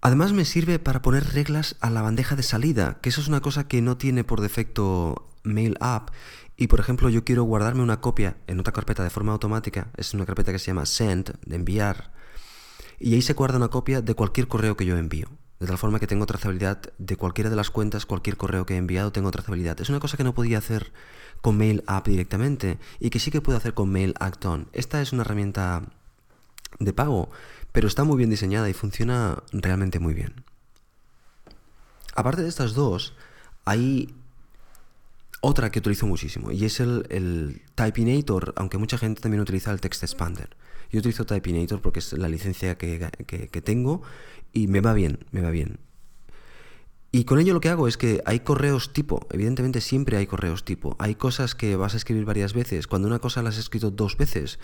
Además 0.00 0.32
me 0.32 0.44
sirve 0.44 0.78
para 0.78 1.02
poner 1.02 1.32
reglas 1.32 1.76
a 1.80 1.90
la 1.90 2.02
bandeja 2.02 2.34
de 2.34 2.42
salida, 2.42 2.98
que 3.00 3.10
eso 3.10 3.20
es 3.20 3.28
una 3.28 3.40
cosa 3.40 3.68
que 3.68 3.82
no 3.82 3.96
tiene 3.96 4.24
por 4.24 4.40
defecto 4.40 5.30
Mail 5.44 5.76
App. 5.80 6.10
Y 6.56 6.66
por 6.66 6.80
ejemplo 6.80 7.08
yo 7.08 7.24
quiero 7.24 7.44
guardarme 7.44 7.82
una 7.82 8.00
copia 8.00 8.36
en 8.46 8.60
otra 8.60 8.72
carpeta 8.72 9.02
de 9.02 9.10
forma 9.10 9.32
automática, 9.32 9.90
es 9.96 10.12
una 10.14 10.26
carpeta 10.26 10.52
que 10.52 10.58
se 10.58 10.66
llama 10.66 10.86
Send, 10.86 11.38
de 11.44 11.56
enviar, 11.56 12.12
y 12.98 13.14
ahí 13.14 13.22
se 13.22 13.34
guarda 13.34 13.56
una 13.56 13.68
copia 13.68 14.00
de 14.00 14.14
cualquier 14.14 14.48
correo 14.48 14.76
que 14.76 14.86
yo 14.86 14.96
envío. 14.96 15.28
De 15.62 15.68
tal 15.68 15.78
forma 15.78 16.00
que 16.00 16.06
tengo 16.06 16.26
trazabilidad 16.26 16.82
de 16.98 17.16
cualquiera 17.16 17.48
de 17.48 17.56
las 17.56 17.70
cuentas, 17.70 18.04
cualquier 18.04 18.36
correo 18.36 18.66
que 18.66 18.74
he 18.74 18.78
enviado, 18.78 19.12
tengo 19.12 19.30
trazabilidad. 19.30 19.80
Es 19.80 19.88
una 19.88 20.00
cosa 20.00 20.16
que 20.16 20.24
no 20.24 20.34
podía 20.34 20.58
hacer 20.58 20.92
con 21.40 21.56
Mail 21.56 21.84
App 21.86 22.08
directamente 22.08 22.78
y 22.98 23.10
que 23.10 23.20
sí 23.20 23.30
que 23.30 23.40
puedo 23.40 23.56
hacer 23.58 23.72
con 23.72 23.90
Mail 23.90 24.14
Act 24.18 24.44
On. 24.44 24.68
Esta 24.72 25.00
es 25.00 25.12
una 25.12 25.22
herramienta 25.22 25.84
de 26.78 26.92
pago 26.92 27.30
pero 27.72 27.88
está 27.88 28.04
muy 28.04 28.18
bien 28.18 28.30
diseñada 28.30 28.68
y 28.68 28.74
funciona 28.74 29.42
realmente 29.52 29.98
muy 29.98 30.14
bien. 30.14 30.44
Aparte 32.14 32.42
de 32.42 32.48
estas 32.48 32.74
dos, 32.74 33.14
hay 33.64 34.14
otra 35.40 35.70
que 35.70 35.78
utilizo 35.78 36.06
muchísimo 36.06 36.52
y 36.52 36.64
es 36.66 36.80
el, 36.80 37.06
el 37.08 37.62
Typinator, 37.74 38.52
aunque 38.56 38.76
mucha 38.78 38.98
gente 38.98 39.22
también 39.22 39.40
utiliza 39.40 39.72
el 39.72 39.80
Text 39.80 40.02
Expander. 40.02 40.56
Yo 40.90 40.98
utilizo 40.98 41.24
Typinator 41.24 41.80
porque 41.80 42.00
es 42.00 42.12
la 42.12 42.28
licencia 42.28 42.76
que, 42.76 43.08
que 43.26 43.62
tengo 43.62 44.02
y 44.52 44.66
me 44.66 44.80
va 44.80 44.92
bien, 44.92 45.24
me 45.30 45.40
va 45.40 45.50
bien. 45.50 45.78
Y 47.14 47.24
con 47.24 47.38
ello 47.38 47.52
lo 47.52 47.60
que 47.60 47.68
hago 47.68 47.88
es 47.88 47.98
que 47.98 48.22
hay 48.24 48.40
correos 48.40 48.94
tipo, 48.94 49.26
evidentemente 49.30 49.82
siempre 49.82 50.16
hay 50.16 50.26
correos 50.26 50.64
tipo. 50.64 50.96
Hay 50.98 51.14
cosas 51.14 51.54
que 51.54 51.76
vas 51.76 51.92
a 51.92 51.98
escribir 51.98 52.24
varias 52.24 52.54
veces. 52.54 52.86
Cuando 52.86 53.06
una 53.06 53.18
cosa 53.18 53.42
la 53.42 53.50
has 53.50 53.58
escrito 53.58 53.90
dos 53.90 54.16
veces, 54.16 54.58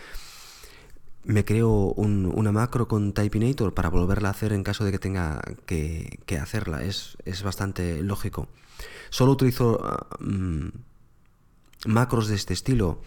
me 1.24 1.44
creo 1.44 1.92
una 1.92 2.52
macro 2.52 2.88
con 2.88 3.12
Typinator 3.12 3.74
para 3.74 3.90
volverla 3.90 4.28
a 4.28 4.30
hacer 4.30 4.54
en 4.54 4.64
caso 4.64 4.82
de 4.84 4.92
que 4.92 4.98
tenga 4.98 5.42
que, 5.66 6.38
hacerla. 6.40 6.82
Es, 6.84 7.18
bastante 7.44 8.02
lógico. 8.02 8.48
Solo 9.10 9.32
utilizo 9.32 9.78
mm, 10.20 10.68
macros 11.86 12.28
de 12.28 12.34
este 12.34 12.54
estilo 12.54 13.02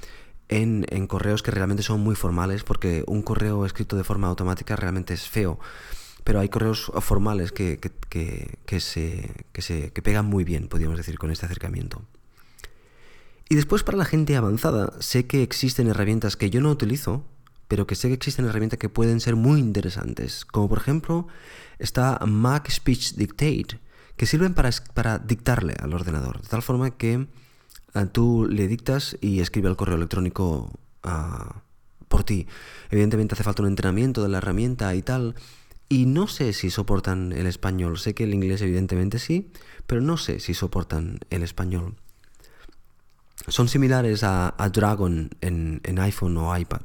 en, 0.50 1.08
correos 1.08 1.41
que 1.41 1.50
realmente 1.50 1.82
son 1.82 2.02
muy 2.02 2.13
formales, 2.13 2.63
porque 2.63 3.04
un 3.08 3.24
correo 3.24 3.65
escrito 3.65 3.96
de 3.96 4.04
forma 4.04 4.28
automática 4.28 4.76
realmente 4.76 5.15
es 5.15 5.28
feo. 5.28 5.60
Pero 6.23 6.39
hay 6.39 6.49
correos 6.49 6.91
formales 7.01 7.51
que, 7.51 7.79
que, 7.79 8.79
se, 8.79 9.34
se, 9.57 9.91
que 9.91 10.01
pegan 10.01 10.25
muy 10.25 10.43
bien, 10.43 10.67
podríamos 10.67 10.97
decir, 10.97 11.17
con 11.17 11.31
este 11.31 11.45
acercamiento. 11.45 12.03
Y 13.49 13.55
después 13.55 13.84
para 13.84 13.97
la 13.97 14.05
gente 14.05 14.38
avanzada, 14.38 14.93
sé 14.99 15.27
que 15.27 15.43
existen 15.43 15.88
herramientas 15.88 16.38
que 16.38 16.49
yo 16.49 16.62
no 16.62 16.69
utilizo, 16.69 17.25
pero 17.67 17.88
que 17.88 17.95
sé 17.95 18.07
que 18.10 18.13
existen 18.13 18.45
herramientas 18.45 18.79
que 18.79 18.89
pueden 18.89 19.19
ser 19.19 19.36
muy 19.36 19.60
interesantes. 19.60 20.45
Como 20.45 20.69
por 20.69 20.77
ejemplo 20.77 21.27
está 21.79 22.19
Mac 22.25 22.69
Speech 22.69 23.15
Dictate, 23.15 23.79
que 24.15 24.25
sirven 24.25 24.53
para, 24.53 24.69
para 24.93 25.19
dictarle 25.19 25.75
al 25.79 25.93
ordenador, 25.93 26.41
de 26.41 26.47
tal 26.47 26.62
forma 26.62 26.91
que 26.91 27.27
ah, 27.93 28.05
tú 28.05 28.47
le 28.49 28.67
dictas 28.67 29.17
y 29.19 29.39
escribe 29.39 29.67
el 29.67 29.75
correo 29.75 29.95
electrónico 29.95 30.71
ah, 31.03 31.62
por 32.07 32.23
ti. 32.23 32.47
Evidentemente 32.89 33.34
hace 33.34 33.43
falta 33.43 33.63
un 33.63 33.69
entrenamiento 33.69 34.21
de 34.21 34.29
la 34.29 34.38
herramienta 34.38 34.93
y 34.95 35.01
tal. 35.01 35.36
Y 35.91 36.06
no 36.06 36.27
sé 36.27 36.54
si 36.54 36.69
soportan 36.69 37.34
el 37.34 37.45
español. 37.47 37.99
Sé 37.99 38.15
que 38.15 38.23
el 38.23 38.34
inglés 38.34 38.62
evidentemente 38.62 39.19
sí, 39.19 39.51
pero 39.88 39.99
no 39.99 40.15
sé 40.15 40.39
si 40.39 40.54
soportan 40.54 41.19
el 41.30 41.43
español. 41.43 41.97
Son 43.49 43.67
similares 43.67 44.23
a, 44.23 44.56
Dragon 44.71 45.32
en, 45.41 45.82
en 45.84 45.99
iPhone 45.99 46.38
o 46.38 46.58
iPad. 46.58 46.80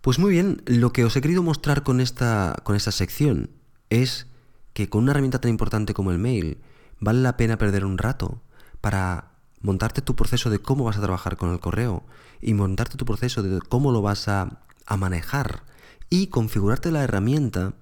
Pues 0.00 0.18
muy 0.18 0.32
bien, 0.32 0.60
lo 0.66 0.92
que 0.92 1.04
os 1.04 1.14
he 1.14 1.20
querido 1.20 1.44
mostrar 1.44 1.84
con 1.84 2.00
esta, 2.00 2.56
con 2.64 2.74
esta 2.74 2.90
sección 2.90 3.50
es 3.88 4.26
que 4.72 4.88
con 4.88 5.04
una 5.04 5.12
herramienta 5.12 5.40
tan 5.40 5.52
importante 5.52 5.94
como 5.94 6.10
el 6.10 6.18
mail 6.18 6.58
vale 6.98 7.20
la 7.20 7.36
pena 7.36 7.56
perder 7.56 7.84
un 7.84 7.98
rato 7.98 8.42
para 8.80 9.33
montarte 9.60 10.02
tu 10.02 10.14
proceso 10.14 10.50
de 10.50 10.58
cómo 10.58 10.84
vas 10.84 10.96
a 10.98 11.02
trabajar 11.02 11.36
con 11.36 11.50
el 11.50 11.60
correo 11.60 12.04
y 12.40 12.54
montarte 12.54 12.96
tu 12.96 13.04
proceso 13.04 13.42
de 13.42 13.60
cómo 13.60 13.92
lo 13.92 14.02
vas 14.02 14.28
a, 14.28 14.62
a 14.86 14.96
manejar 14.96 15.64
y 16.10 16.28
configurarte 16.28 16.90
la 16.90 17.02
herramienta 17.02 17.74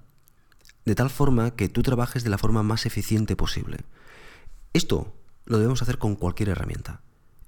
de 0.85 0.95
tal 0.95 1.09
forma 1.09 1.51
que 1.51 1.69
tú 1.69 1.83
trabajes 1.83 2.23
de 2.23 2.29
la 2.29 2.37
forma 2.37 2.63
más 2.63 2.85
eficiente 2.85 3.35
posible. 3.35 3.79
Esto 4.73 5.13
lo 5.45 5.57
debemos 5.57 5.81
hacer 5.81 5.97
con 5.97 6.15
cualquier 6.15 6.49
herramienta. 6.49 7.01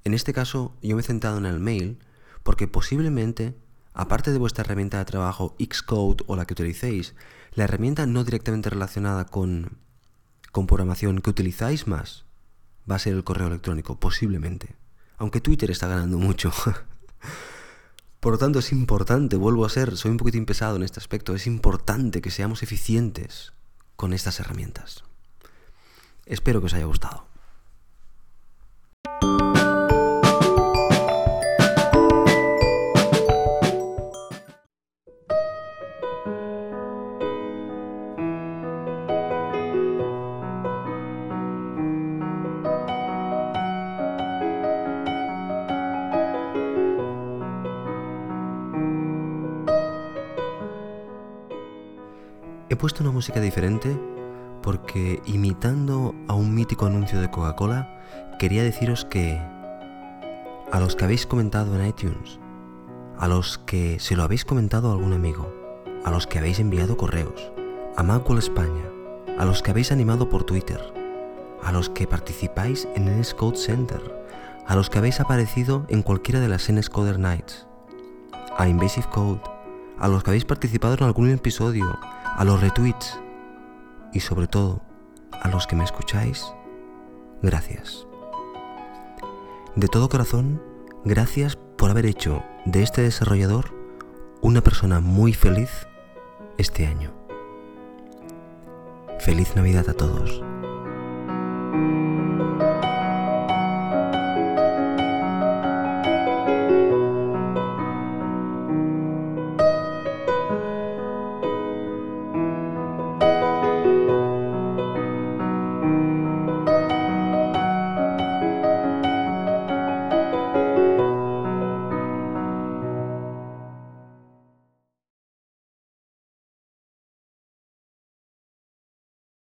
En 0.04 0.14
este 0.14 0.34
caso 0.34 0.76
yo 0.82 0.96
me 0.96 1.02
he 1.02 1.06
centrado 1.06 1.38
en 1.38 1.46
el 1.46 1.60
mail 1.60 2.00
porque 2.44 2.68
posiblemente 2.68 3.56
aparte 3.96 4.32
de 4.32 4.38
vuestra 4.38 4.64
herramienta 4.64 5.00
de 5.00 5.06
trabajo 5.06 5.56
Xcode 5.58 6.24
o 6.28 6.36
la 6.36 6.46
que 6.46 6.54
utilicéis, 6.54 7.16
la 7.54 7.64
herramienta 7.64 8.06
no 8.06 8.24
directamente 8.24 8.70
relacionada 8.70 9.26
con, 9.26 9.78
con 10.52 10.68
programación 10.68 11.22
que 11.22 11.30
utilizáis 11.30 11.88
más 11.88 12.25
va 12.90 12.96
a 12.96 13.00
ser 13.00 13.14
el 13.14 13.24
correo 13.24 13.48
electrónico, 13.48 14.00
posiblemente. 14.00 14.76
Aunque 15.18 15.42
Twitter 15.42 15.72
está 15.72 15.88
ganando 15.88 16.18
mucho. 16.18 16.52
Por 18.20 18.34
lo 18.34 18.38
tanto, 18.40 18.60
es 18.60 18.72
importante, 18.72 19.36
vuelvo 19.36 19.66
a 19.66 19.70
ser, 19.70 19.98
soy 19.98 20.12
un 20.12 20.18
poquito 20.18 20.38
impesado 20.38 20.78
en 20.78 20.84
este 20.84 21.00
aspecto, 21.00 21.36
es 21.36 21.46
importante 21.46 22.22
que 22.22 22.32
seamos 22.32 22.64
eficientes 22.64 23.54
con 23.96 24.14
estas 24.14 24.40
herramientas. 24.40 25.04
Espero 26.26 26.60
que 26.60 26.66
os 26.68 26.74
haya 26.74 26.86
gustado. 26.86 27.28
Puesto 52.86 53.02
una 53.02 53.14
música 53.14 53.42
diferente 53.42 54.00
porque 54.62 55.20
imitando 55.26 56.14
a 56.28 56.36
un 56.36 56.54
mítico 56.54 56.86
anuncio 56.86 57.20
de 57.20 57.32
Coca-Cola, 57.32 58.00
quería 58.38 58.62
deciros 58.62 59.06
que 59.06 59.40
a 60.72 60.80
los 60.80 60.96
que 60.96 61.04
habéis 61.04 61.26
comentado 61.26 61.76
en 61.76 61.88
iTunes, 61.88 62.40
a 63.18 63.28
los 63.28 63.58
que 63.58 64.00
se 64.00 64.16
lo 64.16 64.22
habéis 64.22 64.46
comentado 64.46 64.92
a 64.92 64.94
algún 64.94 65.14
amigo, 65.14 65.52
a 66.04 66.12
los 66.12 66.28
que 66.28 66.38
habéis 66.38 66.60
enviado 66.60 66.96
correos, 66.96 67.52
a 67.98 68.04
Macworld 68.04 68.44
España, 68.44 68.84
a 69.40 69.46
los 69.46 69.64
que 69.64 69.72
habéis 69.72 69.92
animado 69.92 70.30
por 70.30 70.44
Twitter, 70.44 70.80
a 71.64 71.72
los 71.72 71.90
que 71.90 72.06
participáis 72.06 72.88
en 72.94 73.08
el 73.08 73.26
Code 73.36 73.58
Center, 73.58 74.24
a 74.68 74.76
los 74.76 74.92
que 74.92 75.00
habéis 75.00 75.20
aparecido 75.20 75.88
en 75.90 76.04
cualquiera 76.04 76.40
de 76.40 76.50
las 76.50 76.72
NSCoder 76.72 77.18
Nights, 77.18 77.66
a 78.56 78.68
Invasive 78.68 79.08
Code, 79.10 79.42
a 79.98 80.08
los 80.08 80.24
que 80.24 80.30
habéis 80.30 80.46
participado 80.46 80.94
en 80.94 81.04
algún 81.04 81.32
episodio, 81.32 81.98
a 82.36 82.44
los 82.44 82.62
retweets 82.62 83.20
y 84.14 84.20
sobre 84.20 84.48
todo 84.48 84.82
a 85.32 85.50
los 85.50 85.68
que 85.68 85.76
me 85.76 85.84
escucháis, 85.84 86.46
gracias. 87.42 88.08
De 89.76 89.88
todo 89.88 90.10
corazón, 90.10 90.62
gracias 91.04 91.56
por 91.56 91.90
haber 91.90 92.06
hecho 92.06 92.44
de 92.66 92.84
este 92.84 93.02
desarrollador 93.02 93.74
una 94.42 94.62
persona 94.62 95.00
muy 95.00 95.34
feliz 95.34 95.88
este 96.58 96.88
año. 96.88 97.12
Feliz 99.20 99.56
Navidad 99.56 99.90
a 99.90 99.94
todos. 99.94 100.44